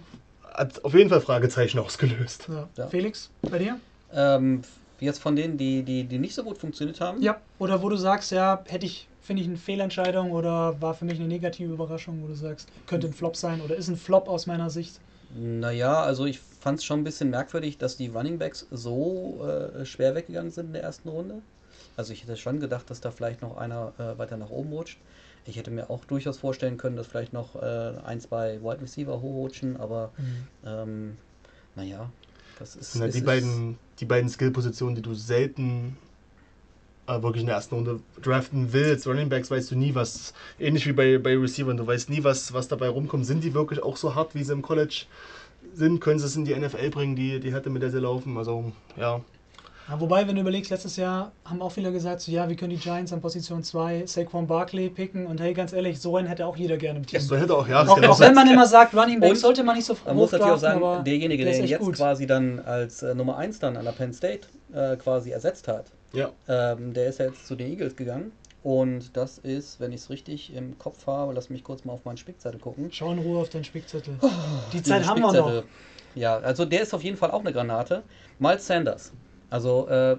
hat 0.54 0.84
auf 0.84 0.94
jeden 0.94 1.10
Fall 1.10 1.22
Fragezeichen 1.22 1.80
ausgelöst. 1.80 2.48
Ja. 2.48 2.68
Ja. 2.78 2.88
Felix, 2.88 3.30
bei 3.42 3.60
dir? 3.60 3.80
Ähm, 4.14 4.62
jetzt 5.00 5.20
von 5.20 5.36
denen, 5.36 5.58
die, 5.58 5.84
die, 5.84 6.04
die 6.04 6.18
nicht 6.18 6.36
so 6.36 6.44
gut 6.44 6.58
funktioniert 6.58 7.02
haben. 7.02 7.22
Ja. 7.22 7.40
Oder 7.60 7.82
wo 7.82 7.90
du 7.90 7.96
sagst, 7.96 8.32
ja, 8.32 8.64
hätte 8.68 8.86
ich, 8.86 9.08
finde 9.22 9.42
ich 9.42 9.48
eine 9.48 9.58
Fehlentscheidung 9.58 10.32
oder 10.32 10.82
war 10.82 10.94
für 10.94 11.06
mich 11.06 11.20
eine 11.20 11.28
negative 11.28 11.74
Überraschung, 11.74 12.22
wo 12.24 12.28
du 12.28 12.36
sagst, 12.36 12.70
könnte 12.88 13.08
ein 13.08 13.14
Flop 13.14 13.36
sein 13.36 13.62
oder 13.62 13.76
ist 13.76 13.88
ein 13.88 13.98
Flop 13.98 14.28
aus 14.28 14.46
meiner 14.46 14.70
Sicht. 14.70 15.00
Naja, 15.38 16.02
also 16.02 16.26
ich 16.26 16.40
fand 16.40 16.80
es 16.80 16.86
schon 16.86 17.02
ein 17.02 17.04
bisschen 17.04 17.30
merkwürdig, 17.30 17.78
dass 17.78 17.98
die 17.98 18.08
Running 18.08 18.38
Backs 18.38 18.68
so 18.72 19.46
äh, 19.46 19.86
schwer 19.86 20.16
weggegangen 20.16 20.52
sind 20.52 20.68
in 20.68 20.74
der 20.74 20.84
ersten 20.84 21.10
Runde. 21.10 21.42
Also 21.98 22.14
ich 22.14 22.24
hätte 22.24 22.38
schon 22.38 22.60
gedacht, 22.60 22.90
dass 22.90 23.02
da 23.02 23.12
vielleicht 23.12 23.42
noch 23.42 23.58
einer 23.58 23.94
äh, 23.98 24.18
weiter 24.18 24.38
nach 24.38 24.50
oben 24.50 24.72
rutscht. 24.72 24.98
Ich 25.46 25.58
hätte 25.58 25.72
mir 25.72 25.90
auch 25.90 26.06
durchaus 26.06 26.38
vorstellen 26.38 26.78
können, 26.78 26.96
dass 26.96 27.08
vielleicht 27.08 27.34
noch 27.34 27.56
äh, 27.56 27.94
ein, 28.04 28.20
zwei 28.20 28.62
Wide 28.62 28.82
Receiver 28.82 29.22
hochrutschen, 29.22 29.78
aber 29.78 30.12
ähm, 30.66 31.18
naja, 31.76 32.10
das 32.60 32.74
Das 32.74 32.82
ist, 32.82 32.94
sind 32.94 33.02
halt 33.02 33.14
die 33.14 33.22
beiden, 33.22 33.78
die 34.00 34.06
beiden 34.06 34.30
Skill-Positionen, 34.30 34.96
die 34.96 35.02
du 35.02 35.14
selten 35.14 35.98
äh, 37.08 37.22
wirklich 37.22 37.42
in 37.42 37.48
der 37.48 37.56
ersten 37.56 37.76
Runde 37.76 38.00
draften 38.22 38.74
willst. 38.74 39.08
Running 39.08 39.30
Backs 39.30 39.52
weißt 39.52 39.72
du 39.72 39.76
nie, 39.76 39.94
was, 39.96 40.34
ähnlich 40.60 40.88
wie 40.88 40.94
bei, 40.94 41.18
bei 41.18 41.38
Receivern, 41.38 41.78
du 41.78 41.86
weißt 41.86 42.10
nie, 42.10 42.24
was, 42.24 42.54
was 42.54 42.68
dabei 42.68 42.90
rumkommt. 42.90 43.26
Sind 43.26 43.44
die 43.44 43.54
wirklich 43.54 43.82
auch 43.84 43.98
so 43.98 44.16
hart, 44.16 44.36
wie 44.36 44.44
sie 44.44 44.54
im 44.54 44.62
College 44.62 45.06
sind? 45.74 46.00
Können 46.02 46.20
sie 46.20 46.26
es 46.26 46.36
in 46.36 46.46
die 46.46 46.56
NFL 46.56 46.90
bringen, 46.90 47.16
die, 47.16 47.40
die 47.40 47.52
Härte, 47.52 47.70
mit 47.70 47.82
der 47.82 47.92
sie 47.92 48.00
laufen? 48.00 48.38
Also, 48.38 48.72
ja. 48.98 49.22
Ja, 49.88 50.00
wobei, 50.02 50.28
wenn 50.28 50.34
du 50.36 50.42
überlegst, 50.42 50.72
letztes 50.72 50.96
Jahr 50.96 51.32
haben 51.46 51.62
auch 51.62 51.72
viele 51.72 51.92
gesagt, 51.92 52.22
so, 52.22 52.32
ja, 52.32 52.50
wie 52.50 52.56
können 52.56 52.72
die 52.72 52.78
Giants 52.78 53.14
an 53.14 53.22
Position 53.22 53.64
2 53.64 54.08
Saquon 54.08 54.48
Barkley 54.48 54.90
picken 54.90 55.28
und 55.28 55.40
hey, 55.40 55.54
ganz 55.54 55.74
ehrlich, 55.74 56.00
so 56.00 56.18
einen 56.18 56.28
hätte 56.28 56.46
auch 56.48 56.58
jeder 56.58 56.78
gerne 56.78 57.00
im 57.00 57.06
Team. 57.06 57.20
So 57.20 57.38
hätte 57.38 57.56
auch, 57.56 57.68
ja, 57.68 57.84
das 57.84 57.90
Auch, 57.92 58.02
auch 58.02 58.20
wenn 58.20 58.34
man 58.34 58.50
immer 58.50 58.66
sagt, 58.66 58.96
Running 58.96 59.20
Back 59.20 59.32
Und 59.32 59.36
sollte 59.38 59.64
man 59.64 59.76
nicht 59.76 59.86
so 59.86 59.96
Man 60.06 60.16
muss 60.16 60.32
natürlich 60.32 60.54
auch 60.54 60.58
sagen, 60.58 61.04
derjenige, 61.04 61.44
der 61.46 61.54
der 61.54 61.66
jetzt 61.66 61.80
gut. 61.80 61.96
quasi 61.96 62.26
dann 62.26 62.60
als 62.62 63.04
äh, 63.04 63.14
Nummer 63.14 63.38
1 63.38 63.60
dann 63.60 63.78
an 63.78 63.86
der 63.86 63.92
Penn 63.92 64.12
State 64.12 64.48
äh, 64.74 64.96
quasi 64.98 65.30
ersetzt 65.30 65.68
hat, 65.68 65.86
Ja. 66.14 66.32
ähm, 66.48 66.94
der 66.94 67.08
ist 67.08 67.20
ja 67.20 67.26
jetzt 67.26 67.46
zu 67.46 67.56
den 67.56 67.68
Eagles 67.72 67.96
gegangen. 67.96 68.32
Und 68.64 69.16
das 69.16 69.38
ist, 69.38 69.80
wenn 69.80 69.92
ich 69.92 70.02
es 70.02 70.10
richtig 70.10 70.52
im 70.56 70.80
Kopf 70.80 71.06
habe, 71.06 71.32
lass 71.34 71.52
mich 71.52 71.64
kurz 71.64 71.86
mal 71.86 71.94
auf 71.94 72.04
meinen 72.06 72.18
Spickzettel 72.18 72.60
gucken. 72.60 72.88
Schau 72.92 73.12
in 73.12 73.20
Ruhe 73.20 73.40
auf 73.40 73.50
deinen 73.50 73.64
Spickzettel. 73.64 74.16
Oh, 74.22 74.28
Die 74.74 74.82
Zeit 74.82 75.06
haben 75.06 75.22
wir 75.22 75.28
noch. 75.28 75.34
Spickzettel. 75.36 75.64
Ja, 76.16 76.38
also 76.38 76.66
der 76.66 76.82
ist 76.82 76.92
auf 76.96 77.04
jeden 77.04 77.18
Fall 77.18 77.30
auch 77.30 77.42
eine 77.42 77.54
Granate. 77.54 78.02
Miles 78.40 78.66
Sanders. 78.66 79.12
Also, 79.50 79.88
äh, 79.88 80.18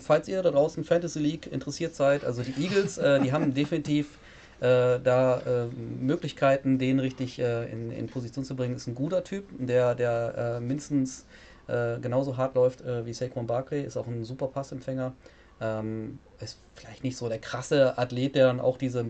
falls 0.00 0.28
ihr 0.28 0.42
da 0.42 0.50
draußen 0.50 0.84
Fantasy 0.84 1.18
League 1.18 1.46
interessiert 1.46 1.94
seid, 1.94 2.24
also 2.24 2.42
die 2.42 2.62
Eagles, 2.62 2.98
äh, 2.98 3.20
die 3.20 3.32
haben 3.32 3.54
definitiv 3.54 4.18
äh, 4.60 5.00
da 5.00 5.40
äh, 5.40 5.66
Möglichkeiten, 5.66 6.78
den 6.78 6.98
richtig 6.98 7.38
äh, 7.38 7.70
in, 7.70 7.90
in 7.90 8.06
Position 8.06 8.44
zu 8.44 8.56
bringen. 8.56 8.74
Ist 8.74 8.86
ein 8.86 8.94
guter 8.94 9.22
Typ, 9.22 9.48
der, 9.58 9.94
der 9.94 10.56
äh, 10.56 10.60
mindestens 10.60 11.24
genauso 11.68 12.36
hart 12.36 12.54
läuft 12.54 12.84
wie 12.86 13.12
Saquon 13.12 13.48
Barkley, 13.48 13.82
ist 13.82 13.96
auch 13.96 14.06
ein 14.06 14.22
super 14.22 14.46
Passempfänger. 14.46 15.14
Ähm, 15.60 16.20
ist 16.38 16.60
vielleicht 16.76 17.02
nicht 17.02 17.16
so 17.16 17.28
der 17.28 17.40
krasse 17.40 17.98
Athlet, 17.98 18.36
der 18.36 18.46
dann 18.46 18.60
auch 18.60 18.78
diese 18.78 19.04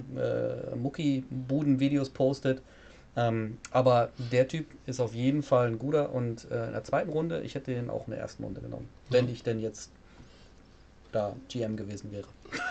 Mucki-Buden-Videos 0.74 2.08
postet. 2.08 2.62
Ähm, 3.16 3.56
aber 3.70 4.10
der 4.30 4.46
Typ 4.46 4.66
ist 4.86 5.00
auf 5.00 5.14
jeden 5.14 5.42
Fall 5.42 5.68
ein 5.68 5.78
guter 5.78 6.12
und 6.12 6.50
äh, 6.50 6.66
in 6.66 6.72
der 6.72 6.84
zweiten 6.84 7.10
Runde, 7.10 7.40
ich 7.40 7.54
hätte 7.54 7.74
den 7.74 7.88
auch 7.88 8.06
in 8.06 8.12
der 8.12 8.20
ersten 8.20 8.44
Runde 8.44 8.60
genommen, 8.60 8.88
wenn 9.08 9.28
ich 9.30 9.42
denn 9.42 9.58
jetzt 9.58 9.90
da 11.12 11.34
GM 11.48 11.76
gewesen 11.76 12.12
wäre. 12.12 12.26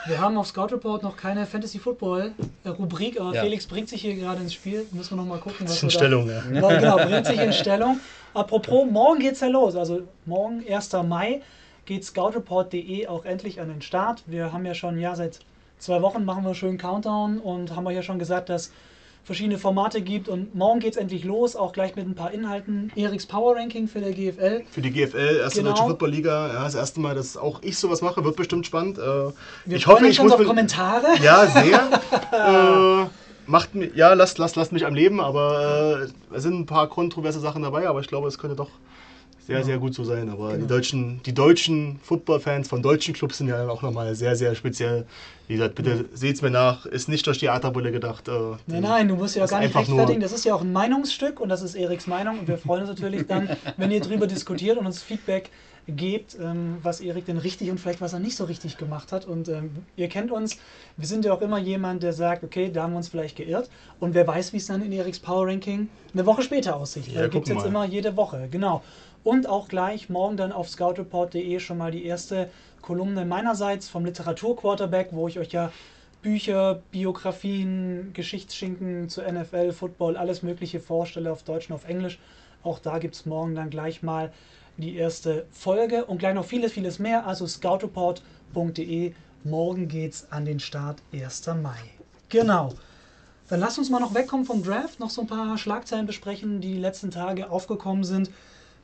Wir 0.06 0.20
haben 0.22 0.38
auf 0.38 0.48
Scout 0.48 0.68
Report 0.68 1.02
noch 1.04 1.18
keine 1.18 1.46
Fantasy 1.48 1.80
Football 1.80 2.32
äh, 2.64 2.70
Rubrik, 2.70 3.20
aber 3.20 3.34
Ja. 3.34 3.42
Felix 3.42 3.66
bringt 3.66 3.90
sich 3.90 4.02
hier 4.02 4.16
gerade 4.16 4.42
ins 4.42 4.54
Spiel. 4.54 4.86
Müssen 4.92 5.12
wir 5.12 5.24
noch 5.24 5.26
mal 5.26 5.40
gucken, 5.40 5.68
was 5.68 5.82
in 5.82 5.90
wir 5.90 5.94
da- 5.94 5.98
Stellung, 5.98 6.30
ja. 6.30 6.44
Ja, 6.54 6.80
genau, 6.80 6.96
bringt 6.98 7.26
sich 7.26 7.40
in 7.40 7.52
Stellung. 7.52 8.00
Apropos, 8.34 8.86
morgen 8.90 9.20
geht's 9.20 9.40
ja 9.40 9.48
los. 9.48 9.76
Also 9.76 10.04
morgen, 10.26 10.64
1. 10.70 10.94
Mai, 11.08 11.42
geht 11.86 12.06
scoutreport.de 12.06 13.08
auch 13.08 13.26
endlich 13.26 13.60
an 13.60 13.70
den 13.70 13.82
Start. 13.82 14.24
Wir 14.28 14.54
haben 14.54 14.66
ja 14.66 14.76
schon, 14.76 15.00
ja, 15.00 15.16
seit 15.16 15.40
zwei 15.80 16.02
Wochen 16.02 16.24
machen 16.24 16.46
wir 16.46 16.54
schön 16.56 16.78
Countdown 16.78 17.40
und 17.40 17.76
haben 17.76 17.88
euch 17.88 17.96
ja 17.96 18.04
schon 18.04 18.20
gesagt, 18.20 18.50
dass 18.50 18.72
verschiedene 19.26 19.58
Formate 19.58 20.02
gibt 20.02 20.30
und 20.30 20.54
morgen 20.54 20.80
geht's 20.80 20.98
endlich 20.98 21.24
los, 21.24 21.56
auch 21.56 21.74
gleich 21.74 21.96
mit 21.96 22.08
ein 22.08 22.14
paar 22.14 22.32
Inhalten. 22.32 22.92
Eriks 22.96 23.26
Power 23.26 23.56
Ranking 23.56 23.88
für 23.88 24.00
der 24.00 24.12
GFL. 24.12 24.64
Für 24.70 24.82
die 24.82 24.92
GFL, 24.92 25.40
erste 25.42 25.60
Genau. 25.60 25.72
Deutsche 25.72 25.84
Football-Liga, 25.86 26.54
ja, 26.54 26.64
das 26.64 26.76
erste 26.76 27.00
Mal, 27.00 27.16
dass 27.16 27.36
auch 27.36 27.62
ich 27.64 27.78
sowas 27.78 28.04
mache, 28.04 28.24
wird 28.24 28.36
bestimmt 28.36 28.68
spannend. 28.68 29.00
Äh, 29.00 29.02
Wir 29.66 29.78
ich 29.78 29.88
hoffe, 29.88 30.08
ich 30.08 30.16
schon 30.16 30.28
muss 30.28 30.36
auf 30.36 30.44
Kommentare. 30.46 31.08
Ja, 31.24 31.48
sehr. 31.48 31.90
äh, 33.04 33.10
macht 33.48 33.74
mir, 33.74 33.90
ja, 33.96 34.14
lasst, 34.14 34.38
lasst, 34.38 34.56
lasst 34.56 34.72
mich 34.72 34.86
am 34.86 34.94
Leben, 34.94 35.20
aber 35.20 36.08
äh, 36.32 36.36
es 36.36 36.44
sind 36.44 36.60
ein 36.60 36.66
paar 36.68 36.88
kontroverse 36.88 37.40
Sachen 37.40 37.64
dabei, 37.64 37.88
aber 37.88 38.02
ich 38.02 38.08
glaube, 38.08 38.28
es 38.28 38.38
könnte 38.38 38.56
doch 38.56 38.70
sehr, 39.46 39.64
sehr 39.64 39.78
gut 39.78 39.94
so 39.94 40.04
sein. 40.04 40.30
Aber 40.30 40.50
Genau. 40.54 40.62
die 40.62 40.68
deutschen, 40.68 41.22
die 41.26 41.34
deutschen 41.34 42.00
Football-Fans 42.04 42.68
von 42.68 42.82
deutschen 42.82 43.14
Clubs 43.14 43.38
sind 43.38 43.48
ja 43.48 43.58
dann 43.58 43.70
auch 43.70 43.82
nochmal 43.82 44.16
sehr, 44.16 44.36
sehr 44.36 44.56
speziell. 44.56 45.06
Wie 45.48 45.54
gesagt, 45.54 45.76
bitte 45.76 46.06
seht's 46.14 46.42
mir 46.42 46.50
nach, 46.50 46.86
ist 46.88 47.08
nicht 47.08 47.28
durch 47.28 47.38
die 47.38 47.46
Theaterbrille 47.46 47.92
gedacht. 47.92 48.28
Äh, 48.28 48.32
Nein, 48.66 48.82
nein, 48.82 49.08
du 49.08 49.16
musst 49.16 49.36
ja 49.36 49.46
gar 49.46 49.60
nicht 49.60 49.76
rechtfertigen. 49.76 50.20
Das 50.22 50.32
ist 50.34 50.44
ja 50.46 50.56
auch 50.56 50.62
ein 50.62 50.74
Meinungsstück 50.74 51.40
und 51.40 51.50
das 51.50 51.62
ist 51.62 51.76
Eriks 51.76 52.08
Meinung. 52.08 52.40
Und 52.40 52.48
wir 52.48 52.58
freuen 52.58 52.82
uns 52.82 52.90
natürlich 52.90 53.28
dann, 53.28 53.50
wenn 53.78 53.92
ihr 53.92 54.02
drüber 54.02 54.26
diskutiert 54.28 54.78
und 54.78 54.86
uns 54.88 55.04
Feedback 55.04 55.52
gebt, 55.88 56.36
ähm, 56.42 56.78
was 56.82 57.00
Erik 57.00 57.28
denn 57.28 57.38
richtig 57.38 57.70
und 57.70 57.80
vielleicht 57.80 58.02
was 58.02 58.14
er 58.14 58.18
nicht 58.20 58.36
so 58.36 58.46
richtig 58.46 58.78
gemacht 58.78 59.12
hat. 59.12 59.26
Und 59.26 59.48
ähm, 59.50 59.70
ihr 59.96 60.08
kennt 60.08 60.32
uns, 60.32 60.58
wir 60.98 61.08
sind 61.08 61.26
ja 61.26 61.32
auch 61.32 61.42
immer 61.42 61.60
jemand, 61.60 62.02
der 62.02 62.12
sagt, 62.14 62.44
okay, 62.44 62.72
da 62.74 62.82
haben 62.82 62.94
wir 62.94 62.98
uns 62.98 63.10
vielleicht 63.10 63.36
geirrt. 63.38 63.70
Und 64.00 64.16
wer 64.16 64.26
weiß, 64.26 64.52
wie 64.54 64.58
es 64.58 64.66
dann 64.66 64.82
in 64.84 64.92
Eriks 64.92 65.20
Power 65.20 65.46
Ranking 65.46 65.88
eine 66.12 66.26
Woche 66.26 66.42
später 66.42 66.76
aussieht. 66.76 67.08
Ja, 67.10 67.22
da 67.22 67.28
gibt 67.28 67.46
es 67.46 67.50
jetzt 67.54 67.64
mal. 67.64 67.68
immer 67.70 67.86
jede 67.86 68.18
Woche, 68.18 68.48
genau. 68.50 68.82
Und 69.26 69.50
auch 69.50 69.70
gleich 69.70 70.08
morgen 70.08 70.38
dann 70.38 70.52
auf 70.52 70.70
scoutreport.de 70.70 71.60
schon 71.60 71.80
mal 71.80 71.90
die 71.90 72.06
erste 72.06 72.52
Kolumne 72.84 73.26
meinerseits 73.26 73.90
vom 73.90 74.06
Literaturquarterback, 74.06 75.10
wo 75.14 75.28
ich 75.28 75.40
euch 75.40 75.52
ja 75.52 75.72
Bücher, 76.22 76.84
Biografien, 76.92 78.12
Geschichtsschinken 78.14 79.10
zu 79.10 79.24
NFL, 79.24 79.72
Football, 79.72 80.16
alles 80.16 80.44
Mögliche 80.44 80.80
vorstelle 80.80 81.32
auf 81.32 81.42
Deutsch 81.42 81.72
und 81.72 81.76
auf 81.76 81.90
Englisch. 81.90 82.20
Auch 82.62 82.78
da 82.78 83.00
gibt 83.00 83.16
es 83.16 83.26
morgen 83.26 83.56
dann 83.56 83.72
gleich 83.72 84.04
mal 84.04 84.32
die 84.78 84.96
erste 84.96 85.48
Folge 85.50 86.06
und 86.06 86.20
gleich 86.20 86.36
noch 86.36 86.46
vieles, 86.46 86.74
vieles 86.74 87.00
mehr. 87.00 87.26
Also 87.26 87.48
scoutreport.de. 87.48 89.14
Morgen 89.44 89.88
geht's 89.88 90.28
an 90.32 90.46
den 90.46 90.60
Start 90.60 91.02
1. 91.12 91.48
Mai. 91.64 91.80
Genau. 92.30 92.74
Dann 93.48 93.60
lasst 93.60 93.80
uns 93.80 93.90
mal 93.90 94.00
noch 94.00 94.14
wegkommen 94.14 94.46
vom 94.46 94.62
Draft, 94.62 95.00
noch 95.00 95.10
so 95.10 95.22
ein 95.22 95.28
paar 95.28 95.58
Schlagzeilen 95.58 96.06
besprechen, 96.06 96.62
die 96.62 96.74
die 96.74 96.80
letzten 96.80 97.10
Tage 97.10 97.50
aufgekommen 97.50 98.04
sind. 98.04 98.30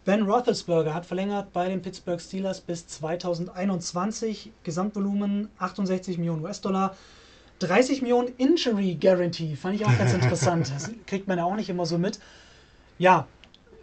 Ben 0.04 0.24
Roethlisberger 0.24 0.96
hat 0.96 1.06
verlängert 1.06 1.54
bei 1.54 1.70
den 1.70 1.84
Pittsburgh 1.84 2.20
Steelers 2.20 2.60
bis 2.60 2.88
2021. 2.88 4.52
Gesamtvolumen 4.64 5.50
68 5.60 6.18
Millionen 6.18 6.44
US-Dollar. 6.44 6.96
30 7.60 8.02
Millionen 8.02 8.30
Injury 8.38 8.98
Guarantee. 9.00 9.56
Fand 9.56 9.76
ich 9.76 9.86
auch 9.86 9.96
ganz 9.96 10.14
interessant. 10.14 10.72
Das 10.74 10.90
kriegt 11.06 11.28
man 11.28 11.38
ja 11.38 11.46
auch 11.46 11.56
nicht 11.56 11.70
immer 11.70 11.86
so 11.86 12.00
mit. 12.00 12.20
Ja, 12.98 13.28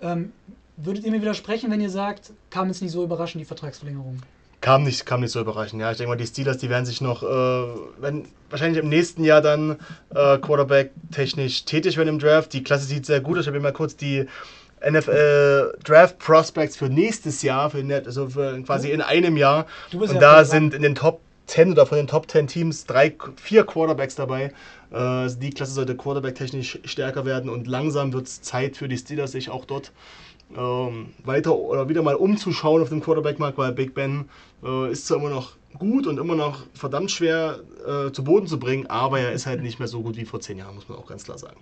ähm, 0.02 0.32
würdet 0.76 1.04
ihr 1.04 1.12
mir 1.12 1.20
widersprechen, 1.20 1.70
wenn 1.70 1.80
ihr 1.80 1.90
sagt, 1.90 2.32
kam 2.50 2.66
jetzt 2.66 2.82
nicht 2.82 2.90
so 2.90 3.04
überraschend 3.04 3.40
die 3.40 3.44
Vertragsverlängerung? 3.44 4.20
Kam 4.60 4.82
nicht, 4.82 5.06
kam 5.06 5.20
nicht 5.20 5.30
so 5.30 5.40
überraschend. 5.40 5.80
Ja, 5.80 5.92
ich 5.92 5.98
denke 5.98 6.08
mal, 6.08 6.16
die 6.16 6.26
Steelers, 6.26 6.58
die 6.58 6.68
werden 6.68 6.84
sich 6.84 7.00
noch, 7.00 7.22
äh, 7.22 7.26
wenn, 8.00 8.26
wahrscheinlich 8.50 8.82
im 8.82 8.88
nächsten 8.88 9.22
Jahr 9.22 9.40
dann 9.40 9.76
äh, 10.10 10.38
Quarterback 10.38 10.90
technisch 11.12 11.64
tätig 11.64 11.96
werden 11.96 12.08
im 12.08 12.18
Draft. 12.18 12.52
Die 12.52 12.64
Klasse 12.64 12.86
sieht 12.86 13.06
sehr 13.06 13.20
gut 13.20 13.38
aus. 13.38 13.42
Ich 13.42 13.46
habe 13.46 13.58
mir 13.58 13.62
mal 13.62 13.72
kurz 13.72 13.94
die 13.94 14.26
NFL 14.88 15.78
Draft 15.84 16.18
Prospects 16.18 16.76
für 16.76 16.88
nächstes 16.88 17.42
Jahr, 17.42 17.70
für, 17.70 18.02
also 18.04 18.28
für 18.28 18.60
quasi 18.62 18.90
in 18.90 19.00
einem 19.00 19.36
Jahr. 19.36 19.66
Und 19.92 20.12
ja 20.12 20.18
da 20.18 20.44
sind 20.44 20.74
in 20.74 20.82
den 20.82 20.94
Top 20.94 21.20
10 21.46 21.72
oder 21.72 21.86
von 21.86 21.96
den 21.96 22.06
Top 22.06 22.30
10 22.30 22.46
Teams 22.46 22.86
drei, 22.86 23.14
vier 23.36 23.64
Quarterbacks 23.64 24.14
dabei. 24.14 24.52
Äh, 24.92 25.28
die 25.40 25.50
Klasse 25.50 25.72
sollte 25.72 25.96
Quarterback 25.96 26.34
technisch 26.34 26.78
stärker 26.84 27.24
werden 27.24 27.50
und 27.50 27.66
langsam 27.66 28.12
wird 28.12 28.26
es 28.26 28.42
Zeit 28.42 28.76
für 28.76 28.88
die 28.88 28.98
Steelers, 28.98 29.32
sich 29.32 29.50
auch 29.50 29.64
dort 29.64 29.92
ähm, 30.56 31.10
weiter 31.24 31.54
oder 31.56 31.88
wieder 31.88 32.02
mal 32.02 32.14
umzuschauen 32.14 32.82
auf 32.82 32.88
dem 32.88 33.02
Quarterback-Markt, 33.02 33.58
weil 33.58 33.72
Big 33.72 33.94
Ben 33.94 34.28
äh, 34.62 34.90
ist 34.90 35.06
zwar 35.06 35.18
immer 35.18 35.30
noch 35.30 35.56
gut 35.78 36.06
und 36.06 36.18
immer 36.18 36.34
noch 36.34 36.62
verdammt 36.74 37.10
schwer 37.10 37.60
äh, 37.86 38.12
zu 38.12 38.24
Boden 38.24 38.46
zu 38.46 38.58
bringen, 38.58 38.86
aber 38.86 39.20
er 39.20 39.32
ist 39.32 39.46
halt 39.46 39.62
nicht 39.62 39.78
mehr 39.78 39.88
so 39.88 40.02
gut 40.02 40.16
wie 40.16 40.24
vor 40.24 40.40
zehn 40.40 40.58
Jahren, 40.58 40.74
muss 40.74 40.88
man 40.88 40.98
auch 40.98 41.06
ganz 41.06 41.24
klar 41.24 41.38
sagen. 41.38 41.60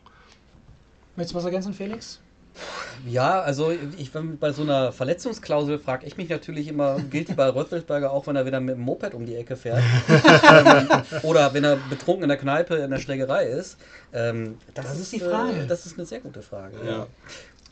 Möchtest 1.17 1.35
du 1.35 1.39
was 1.39 1.45
ergänzen, 1.45 1.73
Felix? 1.73 2.21
Ja, 3.07 3.41
also 3.41 3.73
ich, 3.99 4.15
wenn, 4.15 4.39
bei 4.39 4.53
so 4.53 4.63
einer 4.63 4.93
Verletzungsklausel 4.93 5.79
frage 5.79 6.07
ich 6.07 6.17
mich 6.17 6.29
natürlich 6.29 6.69
immer, 6.69 6.99
gilt 7.01 7.29
die 7.29 7.35
bei 7.35 7.49
Röttelsberger 7.49 8.11
auch, 8.11 8.27
wenn 8.27 8.37
er 8.37 8.47
wieder 8.47 8.61
mit 8.61 8.77
dem 8.77 8.81
Moped 8.83 9.15
um 9.15 9.27
die 9.27 9.35
Ecke 9.37 9.57
fährt? 9.57 9.83
ähm, 10.09 10.89
oder 11.23 11.53
wenn 11.55 11.65
er 11.65 11.77
betrunken 11.91 12.25
in 12.25 12.29
der 12.29 12.39
Kneipe 12.39 12.77
in 12.77 12.91
der 12.91 12.99
Schlägerei 12.99 13.45
ist? 13.47 13.77
Ähm, 14.13 14.59
das, 14.75 14.87
Das 14.87 15.01
ist 15.01 15.13
die 15.13 15.21
äh, 15.21 15.29
Frage. 15.31 15.67
das 15.67 15.87
ist 15.87 15.99
eine 15.99 16.07
sehr 16.07 16.21
gute 16.21 16.43
Frage. 16.43 16.77
Ja. 16.87 17.07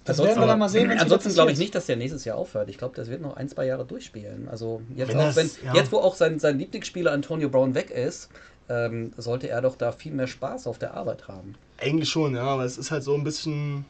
Das 0.04 0.18
werden 0.22 0.38
wir 0.38 0.46
dann 0.46 0.58
mal 0.58 0.68
sehen, 0.68 0.90
Ansonsten 0.90 1.32
glaube 1.32 1.52
ich 1.52 1.58
nicht, 1.58 1.74
dass 1.74 1.86
der 1.86 1.96
nächstes 1.96 2.26
Jahr 2.26 2.36
aufhört. 2.36 2.68
Ich 2.68 2.76
glaube, 2.76 2.94
das 2.94 3.08
wird 3.08 3.22
noch 3.22 3.36
ein, 3.36 3.48
zwei 3.48 3.64
Jahre 3.66 3.86
durchspielen. 3.86 4.48
Also 4.50 4.82
jetzt, 4.94 5.08
Wenn 5.08 5.18
auch, 5.18 5.24
das- 5.24 5.36
wenn, 5.36 5.50
ja. 5.64 5.74
jetzt 5.74 5.92
wo 5.92 5.98
auch 5.98 6.14
sein, 6.14 6.38
sein 6.38 6.58
Lieblingsspieler 6.58 7.10
Antonio 7.10 7.48
Brown 7.48 7.74
weg 7.74 7.90
ist, 7.90 8.28
ähm, 8.68 9.12
sollte 9.16 9.48
er 9.48 9.62
doch 9.62 9.76
da 9.76 9.92
viel 9.92 10.12
mehr 10.12 10.26
Spaß 10.26 10.66
auf 10.66 10.78
der 10.78 10.94
Arbeit 10.94 11.28
haben. 11.28 11.54
Eigentlich 11.80 12.08
schon, 12.10 12.34
ja, 12.34 12.42
aber 12.42 12.64
es 12.64 12.76
ist 12.78 12.90
halt 12.90 13.02
so 13.02 13.14
ein 13.14 13.24
bisschen. 13.24 13.84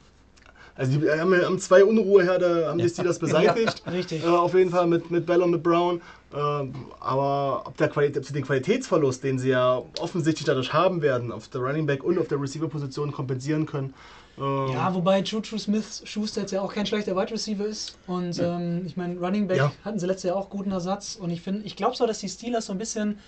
Also 0.77 0.99
die 0.99 1.09
haben, 1.09 1.33
haben 1.41 1.59
zwei 1.61 1.85
Unruheherde, 1.85 2.67
haben 2.69 2.79
die 2.79 2.89
Steelers 2.89 3.19
beseitigt. 3.21 3.83
richtig. 3.91 4.23
Äh, 4.25 4.27
auf 4.27 4.55
jeden 4.55 4.71
Fall 4.71 4.87
mit, 4.87 5.11
mit 5.11 5.25
Bell 5.25 5.41
und 5.43 5.51
mit 5.53 5.63
Brown. 5.63 6.01
Ähm, 6.35 6.75
aber 6.99 7.63
ob, 7.67 7.77
der 7.77 7.89
Quali 7.89 8.13
ob 8.17 8.25
sie 8.25 8.33
den 8.33 8.45
Qualitätsverlust, 8.45 9.23
den 9.23 9.39
sie 9.39 9.51
ja 9.51 9.81
offensichtlich 10.01 10.45
dadurch 10.47 10.73
haben 10.73 11.01
werden, 11.01 11.31
auf 11.31 11.47
der 11.49 11.61
Running 11.61 11.87
Back 11.87 12.03
und 12.03 12.19
auf 12.19 12.27
der 12.27 12.41
Receiver-Position 12.41 13.13
kompensieren 13.13 13.67
können. 13.67 13.95
äh, 14.37 14.73
Ja, 14.73 14.93
wobei 14.93 15.21
Juju 15.21 15.59
Smith 15.59 16.03
Schuster 16.05 16.41
jetzt 16.41 16.51
ja 16.51 16.61
auch 16.61 16.75
kein 16.75 16.87
schlechter 16.87 17.15
Wide 17.15 17.31
Receiver 17.31 17.65
ist. 17.67 17.97
Und 18.09 18.37
ähm, 18.41 18.83
ich 18.85 18.97
meine, 18.97 19.17
Running 19.21 19.47
Back 19.47 19.59
Ja. 19.59 19.73
hatten 19.85 20.01
sie 20.01 20.07
letztes 20.07 20.29
Jahr 20.29 20.37
auch 20.37 20.51
guten 20.51 20.73
Ersatz. 20.73 21.15
Und 21.15 21.31
ich 21.31 21.41
finde, 21.41 21.65
ich 21.65 21.77
glaube 21.77 21.95
so, 21.95 22.05
dass 22.05 22.19
die 22.19 22.29
Steelers 22.29 22.67
so 22.67 22.73
ein 22.73 22.79
bisschen 22.79 23.21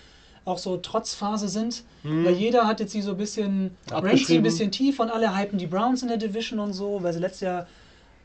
auch 0.46 0.58
so 0.58 0.78
Trotzphase 0.78 1.48
sind. 1.48 1.84
Weil 2.02 2.34
jeder 2.34 2.66
hat 2.66 2.80
jetzt 2.80 2.92
sie 2.92 3.02
so 3.02 3.10
ein 3.10 3.16
bisschen, 3.16 3.76
rankt 3.90 4.26
sie 4.26 4.36
ein 4.36 4.42
bisschen 4.42 4.70
tief 4.70 5.00
und 5.00 5.10
alle 5.10 5.36
hypen 5.36 5.58
die 5.58 5.66
Browns 5.66 6.02
in 6.02 6.08
der 6.08 6.16
Division 6.16 6.60
und 6.60 6.72
so, 6.72 7.02
weil 7.02 7.12
sie 7.12 7.18
letztes 7.18 7.40
Jahr 7.40 7.66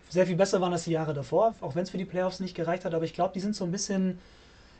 sehr 0.10 0.28
viel 0.28 0.36
besser 0.36 0.62
waren 0.62 0.72
als 0.72 0.84
die 0.84 0.92
Jahre 0.92 1.14
davor, 1.14 1.56
auch 1.62 1.74
wenn 1.74 1.84
es 1.84 1.90
für 1.90 1.98
die 1.98 2.06
Playoffs 2.06 2.40
nicht 2.40 2.54
gereicht 2.54 2.86
hat. 2.86 2.94
Aber 2.94 3.06
ich 3.06 3.14
glaube, 3.14 3.34
die 3.34 3.40
sind 3.40 3.56
so 3.56 3.66
ein 3.66 3.72
bisschen, 3.72 4.20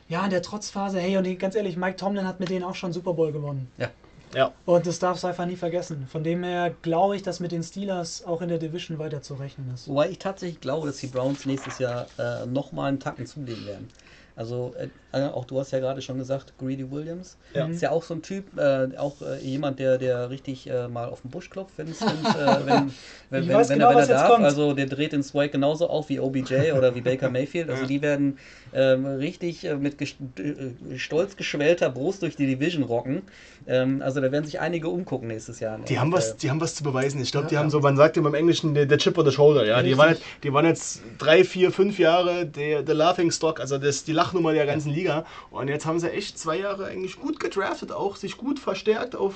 ja, 0.08 0.22
in 0.24 0.30
der 0.30 0.42
Trotzphase. 0.42 1.00
Hey, 1.00 1.16
und 1.16 1.24
die, 1.24 1.36
ganz 1.36 1.56
ehrlich, 1.56 1.76
Mike 1.76 1.96
Tomlin 1.96 2.28
hat 2.28 2.38
mit 2.38 2.48
denen 2.48 2.64
auch 2.64 2.76
schon 2.76 2.92
Super 2.92 3.14
Bowl 3.14 3.32
gewonnen. 3.32 3.68
Ja. 3.76 3.90
ja. 4.34 4.52
Und 4.64 4.86
das 4.86 5.00
darfst 5.00 5.24
du 5.24 5.28
einfach 5.28 5.46
nie 5.46 5.56
vergessen. 5.56 6.06
Von 6.06 6.22
dem 6.22 6.44
her 6.44 6.72
glaube 6.82 7.16
ich, 7.16 7.22
dass 7.22 7.40
mit 7.40 7.50
den 7.50 7.64
Steelers 7.64 8.24
auch 8.24 8.40
in 8.42 8.50
der 8.50 8.58
Division 8.58 9.00
weiter 9.00 9.20
zu 9.20 9.34
rechnen 9.34 9.72
ist. 9.74 9.88
Wobei 9.88 10.10
ich 10.10 10.18
tatsächlich 10.18 10.60
glaube, 10.60 10.86
dass 10.86 10.98
die 10.98 11.08
Browns 11.08 11.44
nächstes 11.44 11.80
Jahr 11.80 12.06
äh, 12.18 12.46
nochmal 12.46 12.90
einen 12.90 13.00
Tacken 13.00 13.26
zulegen 13.26 13.66
werden. 13.66 13.88
Also, 14.34 14.74
äh, 15.12 15.24
auch 15.26 15.44
du 15.44 15.60
hast 15.60 15.72
ja 15.72 15.78
gerade 15.78 16.00
schon 16.00 16.18
gesagt, 16.18 16.54
Greedy 16.58 16.90
Williams. 16.90 17.36
Ja. 17.54 17.66
Ist 17.66 17.82
ja 17.82 17.90
auch 17.90 18.02
so 18.02 18.14
ein 18.14 18.22
Typ, 18.22 18.56
äh, 18.58 18.88
auch 18.96 19.20
äh, 19.20 19.38
jemand, 19.40 19.78
der, 19.78 19.98
der 19.98 20.30
richtig 20.30 20.68
äh, 20.70 20.88
mal 20.88 21.08
auf 21.08 21.20
den 21.20 21.30
Busch 21.30 21.50
klopft, 21.50 21.76
wenn's, 21.76 22.00
wenn's, 22.00 22.34
äh, 22.34 22.56
wenn, 22.66 22.92
wenn, 23.28 23.48
wenn, 23.48 23.48
genau, 23.48 23.60
er, 23.60 23.68
wenn 23.68 23.80
er 23.80 23.98
jetzt 23.98 24.08
darf. 24.10 24.30
kommt. 24.30 24.44
Also, 24.44 24.72
der 24.72 24.86
dreht 24.86 25.12
den 25.12 25.22
Swag 25.22 25.52
genauso 25.52 25.88
auf 25.88 26.08
wie 26.08 26.18
OBJ 26.18 26.72
oder 26.72 26.94
wie 26.94 27.02
Baker 27.02 27.30
Mayfield. 27.30 27.68
Also, 27.68 27.86
die 27.86 28.00
werden 28.00 28.38
ähm, 28.74 29.06
richtig 29.06 29.64
äh, 29.64 29.76
mit 29.76 29.98
ges- 30.00 30.14
äh, 30.38 30.98
stolz 30.98 31.36
geschwellter 31.36 31.90
Brust 31.90 32.22
durch 32.22 32.36
die 32.36 32.46
Division 32.46 32.82
rocken. 32.82 33.22
Ähm, 33.66 34.02
also, 34.02 34.20
da 34.20 34.32
werden 34.32 34.44
sich 34.44 34.60
einige 34.60 34.88
umgucken 34.88 35.28
nächstes 35.28 35.60
Jahr. 35.60 35.78
Die 35.78 35.98
haben 35.98 36.12
was, 36.12 36.32
äh, 36.32 36.34
die 36.42 36.50
haben 36.50 36.60
was 36.60 36.74
zu 36.74 36.82
beweisen. 36.82 37.20
Ich 37.20 37.32
glaube, 37.32 37.48
die 37.48 37.54
Ja, 37.54 37.60
haben 37.60 37.66
ja. 37.66 37.70
so, 37.70 37.80
man 37.80 37.96
sagt 37.96 38.16
ja 38.16 38.22
im 38.26 38.34
Englischen, 38.34 38.74
der, 38.74 38.86
der 38.86 38.98
Chip 38.98 39.16
on 39.18 39.24
the 39.24 39.32
Shoulder. 39.32 39.64
Ja, 39.66 39.82
die 39.82 39.96
waren, 39.96 40.10
jetzt, 40.10 40.22
die 40.42 40.52
waren 40.52 40.66
jetzt 40.66 41.02
drei, 41.18 41.44
vier, 41.44 41.70
fünf 41.70 41.98
Jahre 41.98 42.46
der, 42.46 42.82
der 42.82 42.94
Laughing 42.94 43.30
Stock, 43.30 43.60
also 43.60 43.78
das, 43.78 44.04
die 44.04 44.12
Lachnummer 44.12 44.52
der 44.52 44.66
ganzen 44.66 44.90
Liga. 44.92 45.24
Und 45.50 45.68
jetzt 45.68 45.86
haben 45.86 45.98
sie 46.00 46.10
echt 46.10 46.38
zwei 46.38 46.58
Jahre 46.58 46.86
eigentlich 46.86 47.18
gut 47.20 47.40
gedraftet, 47.40 47.92
auch 47.92 48.16
sich 48.16 48.36
gut 48.36 48.58
verstärkt 48.58 49.14
auf 49.14 49.34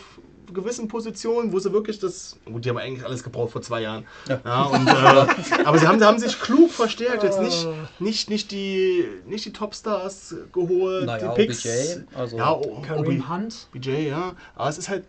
gewissen 0.52 0.88
Positionen, 0.88 1.52
wo 1.52 1.58
sie 1.58 1.72
wirklich 1.72 1.98
das. 1.98 2.36
Gut, 2.44 2.64
die 2.64 2.68
haben 2.70 2.78
eigentlich 2.78 3.04
alles 3.04 3.22
gebraucht 3.22 3.52
vor 3.52 3.62
zwei 3.62 3.82
Jahren. 3.82 4.06
Ja. 4.28 4.62
und, 4.64 4.86
äh, 4.86 5.64
aber 5.64 5.78
sie 5.78 5.86
haben, 5.86 5.98
sie 5.98 6.04
haben 6.04 6.18
sich 6.18 6.40
klug 6.40 6.70
verstärkt, 6.70 7.22
jetzt 7.22 7.40
nicht, 7.40 7.66
nicht, 7.98 8.30
nicht 8.30 8.50
die, 8.50 9.04
nicht 9.26 9.44
die 9.44 9.52
Topstars 9.52 10.34
geholt, 10.52 11.06
Naja, 11.06 11.28
die 11.34 11.46
Picks. 11.46 11.64
OBJ, 11.64 12.04
also- 12.14 12.36
ja, 12.36 12.52
OB 12.52 13.28
Hunt. 13.28 13.68
BJ, 13.72 14.08
ja. 14.08 14.34
Aber 14.54 14.68
es 14.68 14.78
ist 14.78 14.88
halt. 14.88 15.04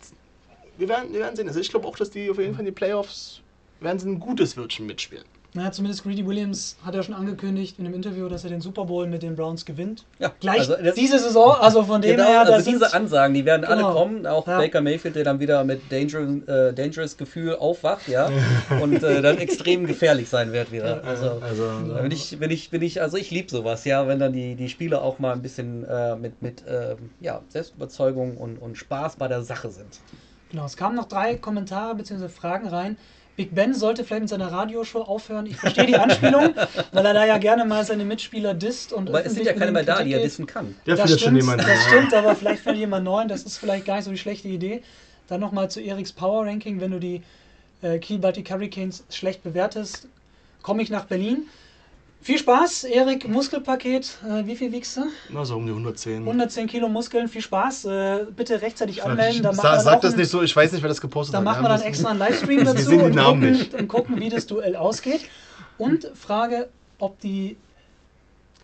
Wir 0.77 0.87
werden, 0.89 1.11
wir 1.11 1.21
werden 1.21 1.35
sehen. 1.35 1.47
Also 1.47 1.59
ich 1.59 1.69
glaube 1.69 1.87
auch, 1.87 1.95
dass 1.97 2.09
die 2.11 2.29
auf 2.29 2.37
jeden 2.37 2.53
Fall 2.53 2.61
in 2.61 2.67
die 2.67 2.71
Playoffs 2.71 3.41
werden 3.79 3.97
sie 3.99 4.07
ein 4.09 4.19
gutes 4.19 4.57
Wörtchen 4.57 4.85
mitspielen. 4.85 5.23
Naja, 5.57 5.71
zumindest 5.71 6.03
Greedy 6.03 6.23
Williams 6.23 6.77
hat 6.85 6.93
ja 6.93 7.01
schon 7.01 7.15
angekündigt 7.15 7.79
in 7.79 7.85
einem 7.87 7.95
Interview, 7.95 8.29
dass 8.29 8.43
er 8.43 8.51
den 8.51 8.61
Super 8.61 8.85
Bowl 8.85 9.07
mit 9.07 9.23
den 9.23 9.35
Browns 9.35 9.65
gewinnt. 9.65 10.05
ja, 10.19 10.31
Gleich 10.39 10.59
also 10.59 10.75
das- 10.75 10.93
diese 10.93 11.17
Saison, 11.17 11.55
also 11.59 11.81
von 11.83 11.99
dem 11.99 12.15
Genau, 12.15 12.27
her, 12.29 12.41
also 12.41 12.69
diese 12.69 12.93
Ansagen, 12.93 13.33
die 13.33 13.43
werden 13.43 13.65
alle 13.65 13.77
Genau. 13.81 13.93
kommen. 13.93 14.27
Auch 14.27 14.45
Ja. 14.47 14.59
Baker 14.59 14.81
Mayfield, 14.81 15.15
der 15.15 15.23
dann 15.23 15.39
wieder 15.39 15.63
mit 15.63 15.91
Dangerous, 15.91 16.47
äh, 16.47 16.73
Dangerous 16.73 17.17
Gefühl 17.17 17.55
aufwacht, 17.55 18.07
ja, 18.07 18.29
und 18.81 19.01
äh, 19.01 19.21
dann 19.23 19.39
extrem 19.39 19.87
gefährlich 19.87 20.29
sein 20.29 20.53
wird 20.53 20.71
wieder. 20.71 21.03
Also, 21.03 21.41
Also, 21.41 21.67
bin 22.03 22.11
ich, 22.11 22.37
bin 22.37 22.51
ich, 22.51 22.69
bin 22.69 22.83
ich, 22.83 23.01
also 23.01 23.17
ich 23.17 23.31
liebe 23.31 23.49
sowas, 23.49 23.83
ja, 23.83 24.07
wenn 24.07 24.19
dann 24.19 24.33
die, 24.33 24.53
die 24.53 24.69
Spieler 24.69 25.01
auch 25.01 25.17
mal 25.17 25.33
ein 25.33 25.41
bisschen 25.41 25.85
äh, 25.85 26.15
mit, 26.15 26.39
mit 26.43 26.63
ähm, 26.69 27.09
ja, 27.19 27.41
Selbstüberzeugung 27.49 28.37
und, 28.37 28.57
und 28.57 28.77
Spaß 28.77 29.15
bei 29.15 29.27
der 29.27 29.41
Sache 29.41 29.71
sind. 29.71 29.97
Genau, 30.51 30.65
es 30.65 30.77
kamen 30.77 30.95
noch 30.95 31.07
drei 31.07 31.35
Kommentare 31.35 31.95
bzw. 31.95 32.29
Fragen 32.29 32.67
rein. 32.67 32.95
Big 33.37 33.53
Ben 33.53 33.73
sollte 33.75 34.03
vielleicht 34.03 34.21
mit 34.21 34.29
seiner 34.29 34.51
Radioshow 34.51 35.01
aufhören. 35.01 35.45
Ich 35.45 35.57
verstehe 35.57 35.85
die 35.85 35.95
Anspielung, 35.95 36.55
weil 36.91 37.05
er 37.05 37.13
da 37.13 37.23
ja 37.25 37.37
gerne 37.37 37.65
mal 37.65 37.85
seine 37.85 38.03
Mitspieler 38.03 38.55
disst 38.55 38.91
und 38.91 39.09
Aber 39.09 39.23
es 39.23 39.35
sind 39.35 39.45
ja 39.45 39.53
keine 39.53 39.71
mehr 39.71 39.83
da, 39.83 40.01
die 40.03 40.11
er 40.11 40.17
geht. 40.17 40.25
wissen 40.25 40.47
kann. 40.47 40.75
der 40.87 40.95
das 40.95 41.03
findet 41.05 41.19
schon 41.21 41.29
stimmt, 41.29 41.41
jemanden. 41.43 41.65
das 41.67 41.83
stimmt, 41.85 42.13
aber 42.15 42.35
vielleicht 42.35 42.63
findet 42.63 42.79
jemand 42.79 43.05
neuen. 43.05 43.27
Das 43.27 43.43
ist 43.43 43.59
vielleicht 43.59 43.85
gar 43.85 43.97
nicht 43.97 44.05
so 44.05 44.11
die 44.11 44.17
schlechte 44.17 44.47
Idee. 44.47 44.81
Dann 45.27 45.39
nochmal 45.39 45.69
zu 45.69 45.79
Eriks 45.81 46.11
Power 46.11 46.45
Ranking. 46.47 46.81
Wenn 46.81 46.91
du 46.91 46.99
die 46.99 47.21
äh, 47.83 47.99
Kiel 47.99 48.17
Baltic 48.17 48.49
Hurricanes 48.49 49.03
schlecht 49.11 49.43
bewertest, 49.43 50.07
komme 50.63 50.81
ich 50.81 50.89
nach 50.89 51.05
Berlin. 51.05 51.45
Viel 52.21 52.37
Spaß, 52.39 52.83
Erik, 52.85 53.27
Muskelpaket. 53.29 54.17
Äh, 54.27 54.45
wie 54.45 54.55
viel 54.55 54.71
wiegst 54.71 54.97
du? 54.97 55.05
Na, 55.29 55.45
so 55.45 55.55
um 55.55 55.65
die 55.65 55.71
110. 55.71 56.23
110 56.23 56.67
Kilo 56.67 56.89
Muskeln, 56.89 57.27
viel 57.29 57.41
Spaß. 57.41 57.85
Äh, 57.85 58.25
bitte 58.35 58.61
rechtzeitig 58.61 59.03
anmelden. 59.03 59.43
Da 59.43 59.53
Sa 59.53 59.79
sag 59.79 59.97
auch 59.97 60.01
das 60.01 60.13
ein- 60.13 60.19
nicht 60.19 60.29
so, 60.29 60.41
ich 60.41 60.53
weiß 60.53 60.73
nicht, 60.73 60.81
wer 60.81 60.89
das 60.89 60.99
gepostet 60.99 61.33
da 61.35 61.37
hat. 61.37 61.45
machen 61.45 61.63
Ja, 61.63 61.69
wir 61.69 61.77
dann 61.77 61.87
extra 61.87 62.09
einen 62.09 62.19
Livestream 62.19 62.65
dazu 62.65 62.91
und, 62.91 63.15
gucken, 63.15 63.39
nicht. 63.51 63.73
und 63.73 63.87
gucken, 63.87 64.19
wie 64.19 64.29
das 64.29 64.45
Duell 64.47 64.75
ausgeht. 64.75 65.21
Und 65.77 66.11
Frage, 66.15 66.67
ob 66.99 67.19
die, 67.21 67.55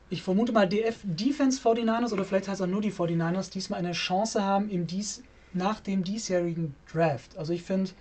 ich 0.09 0.23
vermute 0.23 0.51
mal 0.51 0.67
DF 0.67 0.97
Defense 1.03 1.61
49ers 1.61 2.11
oder 2.11 2.25
vielleicht 2.25 2.47
heißt 2.49 2.59
er 2.59 2.67
nur 2.67 2.81
die 2.81 2.91
49ers, 2.91 3.49
diesmal 3.51 3.79
eine 3.79 3.93
Chance 3.93 4.43
haben 4.43 4.69
im 4.69 4.87
dies, 4.87 5.21
nach 5.53 5.79
dem 5.79 6.03
diesjährigen 6.03 6.75
Draft. 6.91 7.37
Also 7.37 7.53
ich 7.53 7.61
finde, 7.63 7.91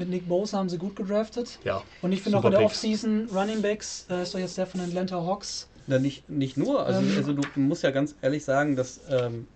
mit 0.00 0.08
Nick 0.08 0.28
Bosa 0.28 0.58
haben 0.58 0.68
sie 0.68 0.78
gut 0.78 0.96
gedraftet. 0.96 1.58
Ja. 1.62 1.82
Und 2.02 2.10
ich 2.10 2.22
finde 2.22 2.38
auch 2.38 2.44
in 2.44 2.50
der. 2.50 2.62
Offseason 2.62 3.28
Running 3.32 3.62
Backs, 3.62 4.06
äh, 4.10 4.22
ist 4.22 4.34
doch 4.34 4.40
jetzt 4.40 4.58
der 4.58 4.66
von 4.66 4.80
Atlanta 4.80 5.16
Hawks. 5.16 5.68
Na, 5.86 5.98
nicht, 5.98 6.28
nicht 6.28 6.56
nur, 6.56 6.84
also, 6.84 7.00
Ähm. 7.00 7.14
also 7.16 7.32
du 7.32 7.42
musst 7.56 7.82
ja 7.84 7.90
ganz 7.90 8.14
ehrlich 8.22 8.44
sagen, 8.44 8.76
dass 8.76 9.00
ähm, 9.08 9.46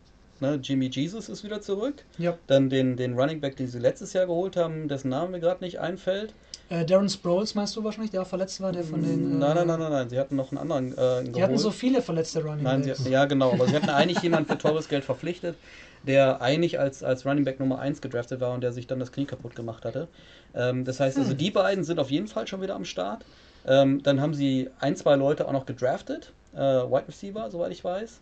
ne, 0.40 0.58
Jimmy 0.62 0.86
Jesus 0.86 1.28
ist 1.28 1.44
wieder 1.44 1.60
zurück. 1.60 2.04
Ja. 2.18 2.36
Dann 2.46 2.68
den, 2.70 2.96
den 2.96 3.18
Running 3.18 3.40
Back, 3.40 3.56
den 3.56 3.68
sie 3.68 3.78
letztes 3.78 4.12
Jahr 4.12 4.26
geholt 4.26 4.56
haben, 4.56 4.88
dessen 4.88 5.08
Name 5.10 5.30
mir 5.32 5.40
gerade 5.40 5.62
nicht 5.64 5.80
einfällt. 5.80 6.32
Äh, 6.70 6.84
Darren 6.86 7.08
Sproles 7.10 7.54
meinst 7.54 7.76
du 7.76 7.84
wahrscheinlich, 7.84 8.10
der 8.10 8.22
auch 8.22 8.26
verletzt 8.26 8.60
war, 8.60 8.72
der 8.72 8.84
von 8.84 9.02
den. 9.02 9.32
Äh, 9.32 9.38
Nein, 9.38 9.54
nein, 9.56 9.66
nein, 9.66 9.78
nein, 9.80 9.92
nein. 9.92 10.08
Sie 10.08 10.18
hatten 10.18 10.34
noch 10.36 10.50
einen 10.50 10.58
anderen 10.58 10.92
äh, 10.92 10.96
geholt. 10.96 11.36
Die 11.36 11.42
hatten 11.42 11.58
so 11.58 11.70
viele 11.70 12.00
verletzte 12.00 12.42
Running 12.42 12.62
Nein, 12.64 12.82
Backs. 12.82 13.00
hatten, 13.00 13.10
ja 13.12 13.24
genau, 13.26 13.52
aber 13.52 13.66
sie 13.66 13.74
hatten 13.76 13.90
eigentlich 13.90 14.22
jemanden 14.22 14.48
für 14.50 14.56
teures 14.58 14.88
Geld 14.88 15.04
verpflichtet, 15.04 15.56
der 16.04 16.40
eigentlich 16.40 16.78
als, 16.80 17.02
als 17.02 17.26
Running 17.26 17.44
Back 17.44 17.60
Nummer 17.60 17.78
1 17.80 18.00
gedraftet 18.00 18.40
war 18.40 18.52
und 18.54 18.62
der 18.62 18.72
sich 18.72 18.86
dann 18.86 18.98
das 18.98 19.12
Knie 19.12 19.26
kaputt 19.26 19.54
gemacht 19.54 19.84
hatte. 19.84 20.08
Ähm, 20.54 20.84
das 20.86 21.00
heißt, 21.00 21.18
also 21.18 21.30
Hm. 21.32 21.36
die 21.38 21.50
beiden 21.50 21.84
sind 21.84 21.98
auf 21.98 22.10
jeden 22.10 22.28
Fall 22.28 22.46
schon 22.46 22.62
wieder 22.62 22.74
am 22.76 22.84
Start. 22.86 23.24
Ähm, 23.66 24.02
dann 24.02 24.20
haben 24.22 24.32
sie 24.34 24.68
ein, 24.80 24.96
zwei 24.96 25.16
Leute 25.16 25.46
auch 25.46 25.52
noch 25.52 25.66
gedraftet, 25.66 26.32
äh, 26.54 26.58
Wide 26.58 27.08
Receiver, 27.08 27.50
soweit 27.50 27.72
ich 27.72 27.84
weiß. 27.84 28.20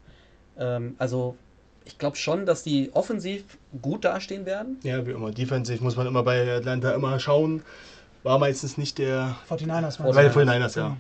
Ähm, 0.59 0.95
also 0.99 1.37
ich 1.85 1.99
glaube 1.99 2.17
schon, 2.17 2.47
dass 2.47 2.63
die 2.63 2.91
offensiv 2.95 3.45
gut 3.81 4.05
dastehen 4.05 4.47
werden. 4.47 4.79
ja, 4.83 5.07
wie 5.07 5.13
immer. 5.13 5.31
Defensive 5.31 5.83
muss 5.83 5.97
man 5.97 6.07
immer 6.07 6.23
bei 6.23 6.57
Atlanta 6.57 6.93
immer 6.93 7.19
schauen. 7.19 7.63
War 8.23 8.39
meistens 8.39 8.79
nicht 8.79 8.99
der. 8.99 9.37
49ers 9.51 9.81
meinst 9.83 9.99
du? 10.01 10.05
Bei 10.13 10.23
den 10.29 10.33
49ers, 10.33 10.79
ja. 10.79 10.97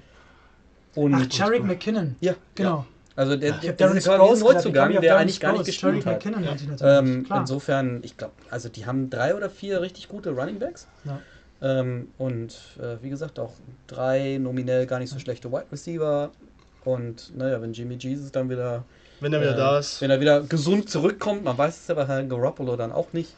Und 0.95 1.14
Ach, 1.14 1.27
Jarek 1.31 1.64
McKinnon. 1.64 2.16
ja, 2.21 2.35
Genau. 2.55 2.85
Also 3.14 3.37
der, 3.37 3.55
Ich 3.57 3.61
der, 3.61 3.73
das 3.75 3.95
ist 3.95 4.05
quasi 4.07 4.45
ein 4.45 4.55
Neuzugang, 4.55 5.01
der 5.01 5.18
eigentlich 5.18 5.40
gar 5.40 5.53
nicht 5.53 5.66
gespielt 5.66 6.07
hat. 6.07 6.25
Natürlich. 6.25 6.81
Ähm, 6.81 7.25
Klar. 7.25 7.40
insofern, 7.40 8.01
ich 8.03 8.16
glaube, 8.16 8.33
also 8.51 8.68
die 8.68 8.87
haben 8.87 9.11
drei 9.11 9.35
oder 9.35 9.51
vier 9.51 9.83
richtig 9.83 10.09
gute 10.09 10.31
Running 10.31 10.59
Backs. 10.59 10.87
Ja. 11.05 11.21
Ähm, 11.61 12.09
und 12.18 12.57
äh, 12.81 13.03
wie 13.03 13.11
gesagt, 13.11 13.38
auch 13.38 13.53
drei 13.87 14.38
nominell 14.38 14.87
gar 14.87 14.99
nicht 14.99 15.11
so 15.11 15.18
schlechte 15.18 15.53
Wide 15.53 15.66
Receiver. 15.71 16.31
Und 16.85 17.37
naja, 17.37 17.61
wenn 17.62 17.73
Jimmy 17.73 17.95
Jesus 17.97 18.33
dann 18.33 18.51
wieder, 18.51 18.85
Wenn 19.21 19.33
er 19.33 19.40
wieder 19.40 19.55
äh, 19.55 19.57
da 19.57 19.79
ist. 19.79 20.01
wenn 20.01 20.11
er 20.11 20.21
wieder 20.21 20.40
gesund 20.42 20.90
zurückkommt, 20.90 21.45
man 21.45 21.57
weiß 21.57 21.81
es 21.83 21.87
ja 21.88 21.95
bei 21.95 22.07
Herrn 22.07 22.29
Garoppolo 22.29 22.77
dann 22.77 22.92
auch 22.92 23.12
nicht, 23.12 23.31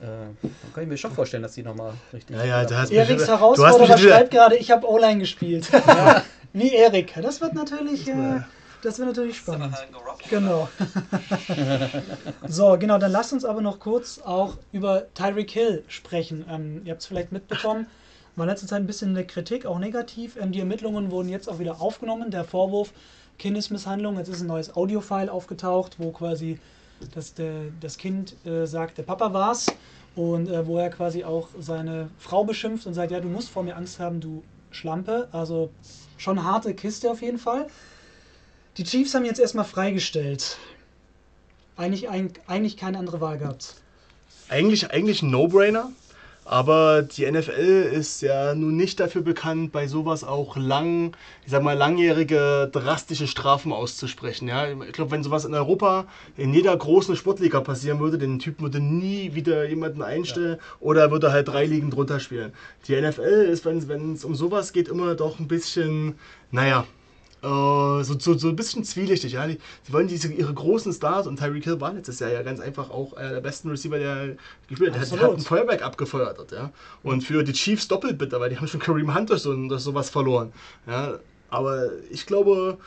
äh, 0.00 0.04
dann 0.42 0.72
kann 0.74 0.82
ich 0.84 0.88
mir 0.88 0.96
schon 0.96 1.12
vorstellen, 1.12 1.42
dass 1.42 1.54
die 1.54 1.62
nochmal 1.64 1.92
richtig. 2.12 2.36
Ja, 2.36 2.44
ja, 2.44 2.64
da 2.64 2.78
hast 2.82 2.92
Eriks 2.92 3.24
Du 3.26 3.32
hast 3.32 3.40
Herausforderer 3.40 3.78
mich 3.96 4.02
wieder- 4.04 4.14
schreibt 4.14 4.30
gerade, 4.30 4.56
ich 4.56 4.70
habe 4.70 4.88
O-Line 4.88 5.18
gespielt. 5.18 5.68
Wie 6.52 6.72
Erik. 6.72 7.14
Das 7.20 7.40
wird 7.40 7.54
natürlich, 7.54 8.06
äh, 8.08 8.40
das 8.82 8.98
wird 8.98 9.08
natürlich 9.08 9.36
spannend. 9.38 9.74
Genau. 10.30 10.68
so, 12.46 12.76
genau, 12.78 12.98
dann 12.98 13.12
lasst 13.12 13.32
uns 13.32 13.44
aber 13.44 13.60
noch 13.60 13.80
kurz 13.80 14.20
auch 14.24 14.54
über 14.72 15.12
Tyreek 15.14 15.50
Hill 15.50 15.84
sprechen. 15.88 16.44
Ähm, 16.50 16.82
ihr 16.84 16.92
habt 16.92 17.02
es 17.02 17.06
vielleicht 17.08 17.32
mitbekommen. 17.32 17.86
War 18.38 18.46
in 18.46 18.50
letzter 18.50 18.66
Zeit 18.66 18.80
ein 18.80 18.86
bisschen 18.86 19.10
eine 19.10 19.26
Kritik, 19.26 19.66
auch 19.66 19.78
negativ. 19.78 20.36
Ähm, 20.36 20.52
die 20.52 20.60
Ermittlungen 20.60 21.10
wurden 21.10 21.28
jetzt 21.28 21.48
auch 21.48 21.58
wieder 21.58 21.80
aufgenommen. 21.80 22.30
Der 22.30 22.44
Vorwurf 22.44 22.92
Kindesmisshandlung, 23.38 24.16
jetzt 24.18 24.28
ist 24.28 24.40
ein 24.40 24.46
neues 24.46 24.74
Audiofile 24.74 25.30
aufgetaucht, 25.30 25.96
wo 25.98 26.10
quasi 26.10 26.58
das, 27.14 27.34
der, 27.34 27.52
das 27.80 27.98
Kind 27.98 28.34
äh, 28.44 28.66
sagt, 28.66 28.98
der 28.98 29.04
Papa 29.04 29.32
war's. 29.32 29.66
Und 30.16 30.48
äh, 30.48 30.66
wo 30.66 30.78
er 30.78 30.90
quasi 30.90 31.22
auch 31.22 31.48
seine 31.60 32.10
Frau 32.18 32.44
beschimpft 32.44 32.86
und 32.86 32.94
sagt, 32.94 33.12
ja, 33.12 33.20
du 33.20 33.28
musst 33.28 33.50
vor 33.50 33.62
mir 33.62 33.76
Angst 33.76 34.00
haben, 34.00 34.20
du 34.20 34.42
Schlampe. 34.70 35.28
Also 35.32 35.70
schon 36.16 36.42
harte 36.42 36.74
Kiste 36.74 37.10
auf 37.10 37.22
jeden 37.22 37.38
Fall. 37.38 37.68
Die 38.76 38.84
Chiefs 38.84 39.14
haben 39.14 39.24
jetzt 39.24 39.40
erstmal 39.40 39.64
freigestellt. 39.64 40.58
Eigentlich, 41.76 42.08
eigentlich 42.08 42.76
keine 42.76 42.98
andere 42.98 43.20
Wahl 43.20 43.38
gehabt. 43.38 43.74
Eigentlich, 44.48 44.90
eigentlich 44.90 45.22
ein 45.22 45.30
No-Brainer. 45.30 45.92
Aber 46.50 47.02
die 47.02 47.30
NFL 47.30 47.90
ist 47.92 48.22
ja 48.22 48.54
nun 48.54 48.74
nicht 48.74 49.00
dafür 49.00 49.20
bekannt, 49.20 49.70
bei 49.70 49.86
sowas 49.86 50.24
auch 50.24 50.56
lang, 50.56 51.14
ich 51.44 51.50
sag 51.50 51.62
mal, 51.62 51.76
langjährige 51.76 52.70
drastische 52.72 53.26
Strafen 53.26 53.70
auszusprechen. 53.70 54.48
Ja? 54.48 54.66
Ich 54.70 54.92
glaube, 54.92 55.10
wenn 55.10 55.22
sowas 55.22 55.44
in 55.44 55.52
Europa 55.52 56.06
in 56.38 56.54
jeder 56.54 56.74
großen 56.74 57.16
Sportliga 57.16 57.60
passieren 57.60 58.00
würde, 58.00 58.16
den 58.16 58.38
Typ 58.38 58.62
würde 58.62 58.80
nie 58.80 59.34
wieder 59.34 59.68
jemanden 59.68 60.00
einstellen 60.00 60.56
ja. 60.58 60.76
oder 60.80 61.10
würde 61.10 61.32
halt 61.32 61.48
drei 61.48 61.66
Ligen 61.66 61.90
drunter 61.90 62.18
spielen. 62.18 62.54
Die 62.86 62.98
NFL 62.98 63.46
ist, 63.52 63.66
wenn 63.66 64.14
es 64.14 64.24
um 64.24 64.34
sowas 64.34 64.72
geht, 64.72 64.88
immer 64.88 65.14
doch 65.16 65.38
ein 65.38 65.48
bisschen, 65.48 66.14
naja, 66.50 66.86
so, 67.40 68.18
so, 68.18 68.36
so 68.36 68.48
ein 68.48 68.56
bisschen 68.56 68.84
zwielichtig. 68.84 69.32
Ja? 69.32 69.46
Die, 69.46 69.58
sie 69.84 69.92
wollen 69.92 70.08
diese, 70.08 70.32
ihre 70.32 70.52
großen 70.52 70.92
Stars 70.92 71.26
und 71.26 71.38
Tyreek 71.38 71.64
Hill 71.64 71.80
war 71.80 71.92
letztes 71.92 72.18
Jahr 72.18 72.30
ja 72.30 72.42
ganz 72.42 72.60
einfach 72.60 72.90
auch 72.90 73.12
einer 73.14 73.30
der 73.30 73.40
besten 73.40 73.70
Receiver, 73.70 73.98
der 73.98 74.36
gespielt 74.68 74.94
hat. 74.94 75.10
Der 75.10 75.20
hat 75.20 75.34
ein 75.34 75.40
Feuerwerk 75.40 75.82
abgefeuert. 75.82 76.50
Ja? 76.52 76.72
Und 77.02 77.22
für 77.22 77.44
die 77.44 77.52
Chiefs 77.52 77.88
doppelt 77.88 78.18
bitter, 78.18 78.40
weil 78.40 78.50
die 78.50 78.58
haben 78.58 78.68
schon 78.68 78.80
Kareem 78.80 79.14
Hunt 79.14 79.30
durch, 79.30 79.42
so, 79.42 79.54
durch 79.54 79.82
sowas 79.82 80.10
verloren. 80.10 80.52
Ja? 80.86 81.18
Aber 81.50 81.90
ich 82.10 82.26
glaube, 82.26 82.78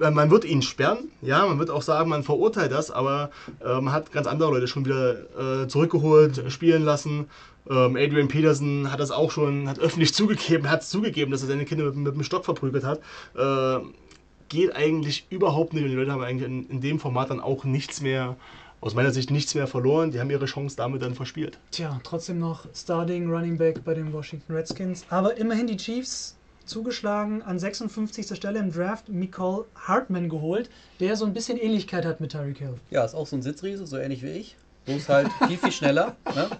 man 0.00 0.30
wird 0.30 0.44
ihn 0.44 0.62
sperren, 0.62 1.10
ja, 1.20 1.46
man 1.46 1.58
wird 1.58 1.70
auch 1.70 1.82
sagen, 1.82 2.08
man 2.08 2.22
verurteilt 2.22 2.72
das, 2.72 2.90
aber 2.90 3.30
äh, 3.64 3.80
man 3.80 3.92
hat 3.92 4.12
ganz 4.12 4.26
andere 4.26 4.50
Leute 4.50 4.68
schon 4.68 4.84
wieder 4.84 5.62
äh, 5.62 5.68
zurückgeholt, 5.68 6.42
spielen 6.48 6.82
lassen. 6.82 7.26
Ähm, 7.68 7.96
Adrian 7.96 8.28
Peterson 8.28 8.90
hat 8.90 9.00
das 9.00 9.10
auch 9.10 9.30
schon, 9.30 9.68
hat 9.68 9.78
öffentlich 9.78 10.14
zugegeben, 10.14 10.70
hat 10.70 10.82
zugegeben, 10.82 11.30
dass 11.30 11.42
er 11.42 11.48
seine 11.48 11.64
Kinder 11.64 11.84
mit, 11.84 11.96
mit 11.96 12.14
dem 12.14 12.22
Stock 12.22 12.44
verprügelt 12.44 12.84
hat. 12.84 13.00
Äh, 13.36 13.84
geht 14.48 14.74
eigentlich 14.76 15.26
überhaupt 15.30 15.72
nicht 15.72 15.84
und 15.84 15.90
die 15.90 15.96
Leute 15.96 16.12
haben 16.12 16.22
eigentlich 16.22 16.48
in, 16.48 16.68
in, 16.68 16.80
dem 16.80 16.98
Format 16.98 17.30
dann 17.30 17.40
auch 17.40 17.64
nichts 17.64 18.00
mehr, 18.00 18.36
aus 18.80 18.94
meiner 18.94 19.10
Sicht 19.10 19.30
nichts 19.30 19.54
mehr 19.54 19.66
verloren. 19.66 20.10
Die 20.10 20.20
haben 20.20 20.30
ihre 20.30 20.44
Chance 20.44 20.76
damit 20.76 21.02
dann 21.02 21.14
verspielt. 21.14 21.58
Tja, 21.70 21.98
trotzdem 22.04 22.38
noch 22.38 22.66
Starting 22.74 23.30
Running 23.30 23.56
Back 23.56 23.82
bei 23.84 23.94
den 23.94 24.12
Washington 24.12 24.52
Redskins. 24.52 25.06
Aber 25.08 25.36
immerhin 25.36 25.66
die 25.66 25.78
Chiefs 25.78 26.36
zugeschlagen, 26.66 27.42
an 27.42 27.58
56. 27.58 28.36
Stelle 28.36 28.58
im 28.58 28.72
Draft 28.72 29.08
Nicole 29.08 29.66
Hartman 29.74 30.28
geholt, 30.28 30.70
der 31.00 31.16
so 31.16 31.24
ein 31.24 31.34
bisschen 31.34 31.58
Ähnlichkeit 31.58 32.04
hat 32.04 32.20
mit 32.20 32.32
Tyreek 32.32 32.58
Hill. 32.58 32.74
Ja, 32.90 33.04
ist 33.04 33.14
auch 33.14 33.26
so 33.26 33.36
ein 33.36 33.42
Sitzriese, 33.42 33.86
so 33.86 33.96
ähnlich 33.96 34.22
wie 34.22 34.30
ich. 34.30 34.56
Bloß 34.86 35.08
halt 35.08 35.28
viel, 35.48 35.58
viel 35.58 35.72
schneller. 35.72 36.16
Ne? 36.34 36.50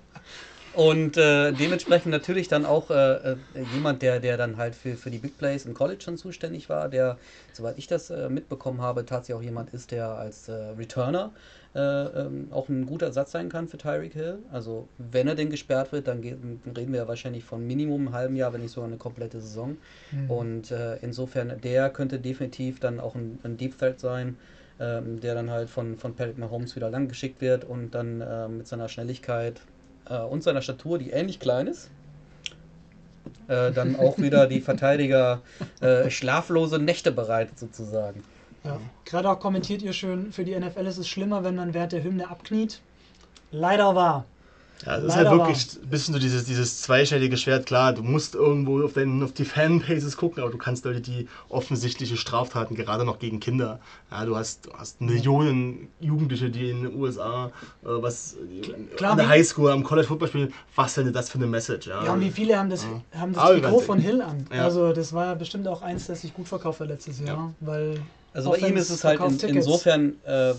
Und 0.74 1.16
äh, 1.16 1.52
dementsprechend 1.52 2.10
natürlich 2.10 2.48
dann 2.48 2.66
auch 2.66 2.90
äh, 2.90 3.32
äh, 3.32 3.36
jemand, 3.72 4.02
der, 4.02 4.18
der 4.18 4.36
dann 4.36 4.56
halt 4.56 4.74
für, 4.74 4.96
für 4.96 5.10
die 5.10 5.18
Big 5.18 5.38
Plays 5.38 5.66
im 5.66 5.74
College 5.74 6.02
schon 6.02 6.16
zuständig 6.16 6.68
war, 6.68 6.88
der, 6.88 7.16
soweit 7.52 7.78
ich 7.78 7.86
das 7.86 8.10
äh, 8.10 8.28
mitbekommen 8.28 8.80
habe, 8.80 9.06
tatsächlich 9.06 9.36
auch 9.36 9.42
jemand 9.42 9.72
ist, 9.72 9.92
der 9.92 10.08
als 10.08 10.48
äh, 10.48 10.52
Returner 10.76 11.32
äh, 11.74 11.80
ähm, 11.80 12.48
auch 12.50 12.68
ein 12.68 12.86
guter 12.86 13.06
Ersatz 13.06 13.32
sein 13.32 13.48
kann 13.48 13.68
für 13.68 13.78
Tyreek 13.78 14.12
Hill. 14.12 14.38
Also 14.52 14.88
wenn 14.98 15.28
er 15.28 15.34
denn 15.34 15.50
gesperrt 15.50 15.92
wird, 15.92 16.08
dann 16.08 16.20
reden 16.20 16.92
wir 16.92 17.00
ja 17.00 17.08
wahrscheinlich 17.08 17.44
von 17.44 17.66
Minimum 17.66 18.06
einem 18.06 18.14
halben 18.14 18.36
Jahr, 18.36 18.52
wenn 18.52 18.60
nicht 18.60 18.72
sogar 18.72 18.88
eine 18.88 18.98
komplette 18.98 19.40
Saison. 19.40 19.76
Mhm. 20.12 20.30
Und 20.30 20.74
insofern, 21.02 21.60
der 21.62 21.90
könnte 21.90 22.18
definitiv 22.18 22.80
dann 22.80 23.00
auch 23.00 23.14
ein, 23.14 23.38
ein 23.42 23.56
Deep 23.56 23.78
Threat 23.78 24.00
sein. 24.00 24.36
Ähm, 24.80 25.20
der 25.20 25.36
dann 25.36 25.50
halt 25.50 25.70
von, 25.70 25.98
von 25.98 26.16
Patrick 26.16 26.36
Mahomes 26.36 26.74
wieder 26.74 26.90
lang 26.90 27.06
geschickt 27.06 27.40
wird 27.40 27.64
und 27.64 27.94
dann 27.94 28.20
äh, 28.20 28.48
mit 28.48 28.66
seiner 28.66 28.88
Schnelligkeit 28.88 29.60
äh, 30.10 30.18
und 30.18 30.42
seiner 30.42 30.62
Statur, 30.62 30.98
die 30.98 31.10
ähnlich 31.10 31.38
klein 31.38 31.68
ist. 31.68 31.90
Äh, 33.46 33.70
dann 33.70 33.94
auch 33.94 34.18
wieder 34.18 34.48
die 34.48 34.60
Verteidiger 34.60 35.42
äh, 35.80 36.10
schlaflose 36.10 36.80
Nächte 36.80 37.12
bereitet, 37.12 37.56
sozusagen. 37.56 38.24
Ja. 38.64 38.80
Gerade 39.04 39.30
auch 39.30 39.38
kommentiert 39.38 39.82
ihr 39.82 39.92
schön, 39.92 40.32
für 40.32 40.44
die 40.44 40.58
NFL 40.58 40.86
ist 40.86 40.98
es 40.98 41.08
schlimmer, 41.08 41.44
wenn 41.44 41.54
man 41.54 41.74
während 41.74 41.92
der 41.92 42.02
Hymne 42.02 42.30
abkniet. 42.30 42.80
Leider 43.50 43.94
wahr. 43.94 44.24
Ja, 44.84 44.96
es 44.96 45.04
ist 45.04 45.16
halt 45.16 45.30
wirklich 45.30 45.78
ein 45.82 45.88
bisschen 45.88 46.14
so 46.14 46.20
dieses, 46.20 46.44
dieses 46.44 46.82
zweischneidige 46.82 47.36
Schwert. 47.36 47.64
Klar, 47.64 47.92
du 47.92 48.02
musst 48.02 48.34
irgendwo 48.34 48.82
auf, 48.82 48.92
den, 48.92 49.22
auf 49.22 49.32
die 49.32 49.44
Fanbases 49.44 50.16
gucken, 50.16 50.42
aber 50.42 50.52
du 50.52 50.58
kannst 50.58 50.84
Leute, 50.84 51.00
die 51.00 51.28
offensichtliche 51.48 52.16
Straftaten, 52.16 52.74
gerade 52.74 53.04
noch 53.04 53.18
gegen 53.18 53.40
Kinder. 53.40 53.78
Ja, 54.10 54.24
du 54.26 54.36
hast, 54.36 54.68
hast 54.76 55.00
Millionen 55.00 55.88
Jugendliche, 56.00 56.50
die 56.50 56.70
in 56.70 56.82
den 56.82 57.00
USA 57.00 57.46
äh, 57.46 57.50
was 57.82 58.36
Klar, 58.96 59.12
an 59.12 59.18
der 59.18 59.28
Highschool, 59.28 59.70
am 59.70 59.84
College 59.84 60.08
Football 60.08 60.28
spielen. 60.28 60.52
Was 60.74 60.94
denn 60.94 61.12
das 61.12 61.30
für 61.30 61.38
eine 61.38 61.46
Message? 61.46 61.86
Ja, 61.86 62.04
ja 62.04 62.12
und 62.12 62.20
wie 62.20 62.30
viele 62.30 62.58
haben 62.58 62.68
das, 62.68 62.84
ja. 62.84 63.20
haben 63.20 63.32
das 63.32 63.44
Trikot 63.44 63.80
von 63.80 63.98
Hill 63.98 64.20
an? 64.20 64.46
Ja. 64.52 64.64
Also, 64.64 64.92
das 64.92 65.12
war 65.12 65.26
ja 65.26 65.34
bestimmt 65.34 65.66
auch 65.68 65.82
eins, 65.82 66.06
das 66.06 66.22
sich 66.22 66.34
gut 66.34 66.48
verkauft 66.48 66.80
hat 66.80 66.88
letztes 66.88 67.20
Jahr, 67.20 67.54
weil 67.60 68.00
also 68.34 68.50
bei 68.50 68.58
ihm 68.58 68.76
ist 68.76 68.90
es 68.90 69.04
halt 69.04 69.20
in, 69.20 69.56
insofern 69.56 70.16
äh, 70.24 70.54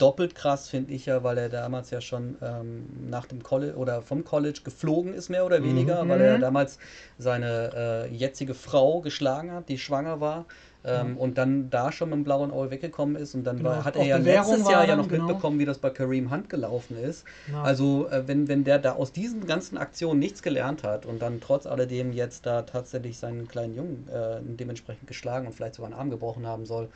doppelt 0.00 0.34
krass, 0.34 0.68
finde 0.68 0.92
ich 0.92 1.06
ja, 1.06 1.22
weil 1.22 1.38
er 1.38 1.48
damals 1.48 1.90
ja 1.90 2.00
schon 2.00 2.36
ähm, 2.42 2.86
nach 3.08 3.26
dem 3.26 3.42
College 3.44 3.76
oder 3.76 4.02
vom 4.02 4.24
College 4.24 4.60
geflogen 4.64 5.14
ist, 5.14 5.28
mehr 5.28 5.46
oder 5.46 5.60
mhm. 5.60 5.64
weniger, 5.64 6.04
mhm. 6.04 6.08
weil 6.08 6.20
er 6.20 6.38
damals 6.38 6.78
seine 7.18 8.08
äh, 8.10 8.14
jetzige 8.14 8.54
Frau 8.54 9.00
geschlagen 9.00 9.52
hat, 9.52 9.68
die 9.68 9.78
schwanger 9.78 10.20
war. 10.20 10.44
Ähm, 10.84 11.12
mhm. 11.12 11.16
Und 11.18 11.38
dann 11.38 11.70
da 11.70 11.92
schon 11.92 12.10
mit 12.10 12.16
dem 12.16 12.24
blauen 12.24 12.50
Auge 12.50 12.70
weggekommen 12.70 13.16
ist. 13.16 13.34
Und 13.34 13.44
dann 13.44 13.58
genau. 13.58 13.70
war, 13.70 13.84
hat 13.84 13.96
er 13.96 14.04
ja 14.04 14.16
letztes 14.16 14.68
Jahr 14.68 14.86
ja 14.86 14.96
noch 14.96 15.08
genau. 15.08 15.26
mitbekommen, 15.26 15.58
wie 15.58 15.64
das 15.64 15.78
bei 15.78 15.90
Kareem 15.90 16.30
Hunt 16.30 16.48
gelaufen 16.48 16.96
ist. 16.96 17.24
Ja. 17.50 17.62
Also, 17.62 18.08
äh, 18.08 18.26
wenn, 18.26 18.48
wenn 18.48 18.64
der 18.64 18.78
da 18.78 18.92
aus 18.92 19.12
diesen 19.12 19.46
ganzen 19.46 19.78
Aktionen 19.78 20.18
nichts 20.18 20.42
gelernt 20.42 20.82
hat 20.82 21.06
und 21.06 21.22
dann 21.22 21.40
trotz 21.40 21.66
alledem 21.66 22.12
jetzt 22.12 22.46
da 22.46 22.62
tatsächlich 22.62 23.18
seinen 23.18 23.46
kleinen 23.46 23.76
Jungen 23.76 24.08
äh, 24.08 24.40
dementsprechend 24.42 25.06
geschlagen 25.06 25.46
und 25.46 25.54
vielleicht 25.54 25.76
sogar 25.76 25.90
einen 25.90 25.98
Arm 25.98 26.10
gebrochen 26.10 26.46
haben 26.46 26.66
soll, 26.66 26.88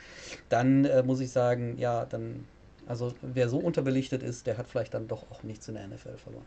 dann 0.49 0.85
äh, 0.85 1.03
muss 1.03 1.21
ich 1.21 1.31
sagen, 1.31 1.77
ja, 1.77 2.05
dann, 2.05 2.45
also 2.87 3.13
wer 3.21 3.47
so 3.47 3.57
unterbelichtet 3.57 4.21
ist, 4.21 4.47
der 4.47 4.57
hat 4.57 4.67
vielleicht 4.67 4.93
dann 4.93 5.07
doch 5.07 5.31
auch 5.31 5.43
nichts 5.43 5.67
in 5.67 5.75
der 5.75 5.87
NFL 5.87 6.17
verloren. 6.17 6.45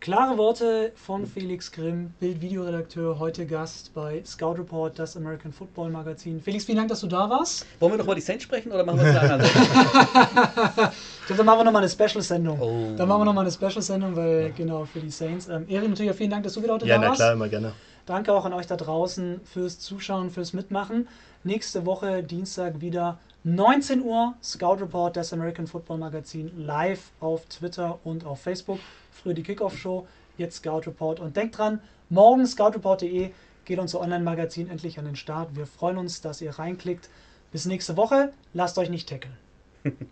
Klare 0.00 0.36
Worte 0.36 0.92
von 0.96 1.26
Felix 1.26 1.72
Grimm, 1.72 2.12
Bild-Videoredakteur, 2.20 3.18
heute 3.18 3.46
Gast 3.46 3.94
bei 3.94 4.22
Scout 4.26 4.52
Report, 4.58 4.98
das 4.98 5.16
American 5.16 5.50
Football 5.50 5.88
Magazin. 5.88 6.42
Felix, 6.42 6.66
vielen 6.66 6.76
Dank, 6.76 6.90
dass 6.90 7.00
du 7.00 7.06
da 7.06 7.30
warst. 7.30 7.64
Wollen 7.80 7.92
wir 7.92 7.96
noch 7.96 8.04
über 8.04 8.14
die 8.14 8.20
Saints 8.20 8.44
sprechen 8.44 8.70
oder 8.70 8.84
machen 8.84 9.00
wir 9.00 9.06
es 9.06 9.12
in 9.12 9.16
einer 9.16 9.42
Sendung? 9.42 9.62
ich 11.20 11.26
glaube, 11.26 11.36
dann 11.38 11.46
machen 11.46 11.58
wir 11.60 11.64
nochmal 11.64 11.82
eine 11.82 11.90
Special-Sendung. 11.90 12.60
Oh. 12.60 12.94
Dann 12.98 13.08
machen 13.08 13.20
wir 13.22 13.24
nochmal 13.24 13.44
eine 13.44 13.52
Special-Sendung, 13.52 14.14
weil, 14.14 14.42
ja. 14.42 14.48
genau, 14.50 14.84
für 14.84 15.00
die 15.00 15.08
Saints. 15.08 15.48
Ähm, 15.48 15.64
Erik, 15.68 15.88
natürlich 15.88 16.12
auch 16.12 16.16
vielen 16.16 16.30
Dank, 16.30 16.44
dass 16.44 16.52
du 16.52 16.62
wieder 16.62 16.74
heute 16.74 16.86
ja, 16.86 16.98
da 16.98 17.08
warst. 17.08 17.20
Ja, 17.20 17.26
klar, 17.26 17.32
immer 17.32 17.48
gerne. 17.48 17.72
Danke 18.04 18.34
auch 18.34 18.44
an 18.44 18.52
euch 18.52 18.66
da 18.66 18.76
draußen 18.76 19.40
fürs 19.44 19.78
Zuschauen, 19.78 20.28
fürs 20.30 20.52
Mitmachen. 20.52 21.08
Nächste 21.44 21.86
Woche, 21.86 22.22
Dienstag, 22.22 22.82
wieder 22.82 23.18
19 23.46 24.02
Uhr, 24.02 24.34
Scout 24.42 24.76
Report, 24.80 25.14
das 25.14 25.34
American 25.34 25.66
Football 25.66 25.98
Magazin, 25.98 26.50
live 26.56 27.10
auf 27.20 27.44
Twitter 27.44 27.98
und 28.02 28.24
auf 28.24 28.40
Facebook. 28.40 28.78
Früher 29.10 29.34
die 29.34 29.42
Kickoff-Show, 29.42 30.06
jetzt 30.38 30.56
Scout 30.56 30.86
Report. 30.86 31.20
Und 31.20 31.36
denkt 31.36 31.58
dran, 31.58 31.80
morgen 32.08 32.46
scoutreport.de 32.46 33.32
geht 33.66 33.78
unser 33.78 34.00
Online-Magazin 34.00 34.70
endlich 34.70 34.98
an 34.98 35.04
den 35.04 35.16
Start. 35.16 35.56
Wir 35.56 35.66
freuen 35.66 35.98
uns, 35.98 36.22
dass 36.22 36.40
ihr 36.40 36.58
reinklickt. 36.58 37.10
Bis 37.52 37.66
nächste 37.66 37.98
Woche. 37.98 38.32
Lasst 38.54 38.78
euch 38.78 38.88
nicht 38.88 39.10
tackeln. 39.10 39.36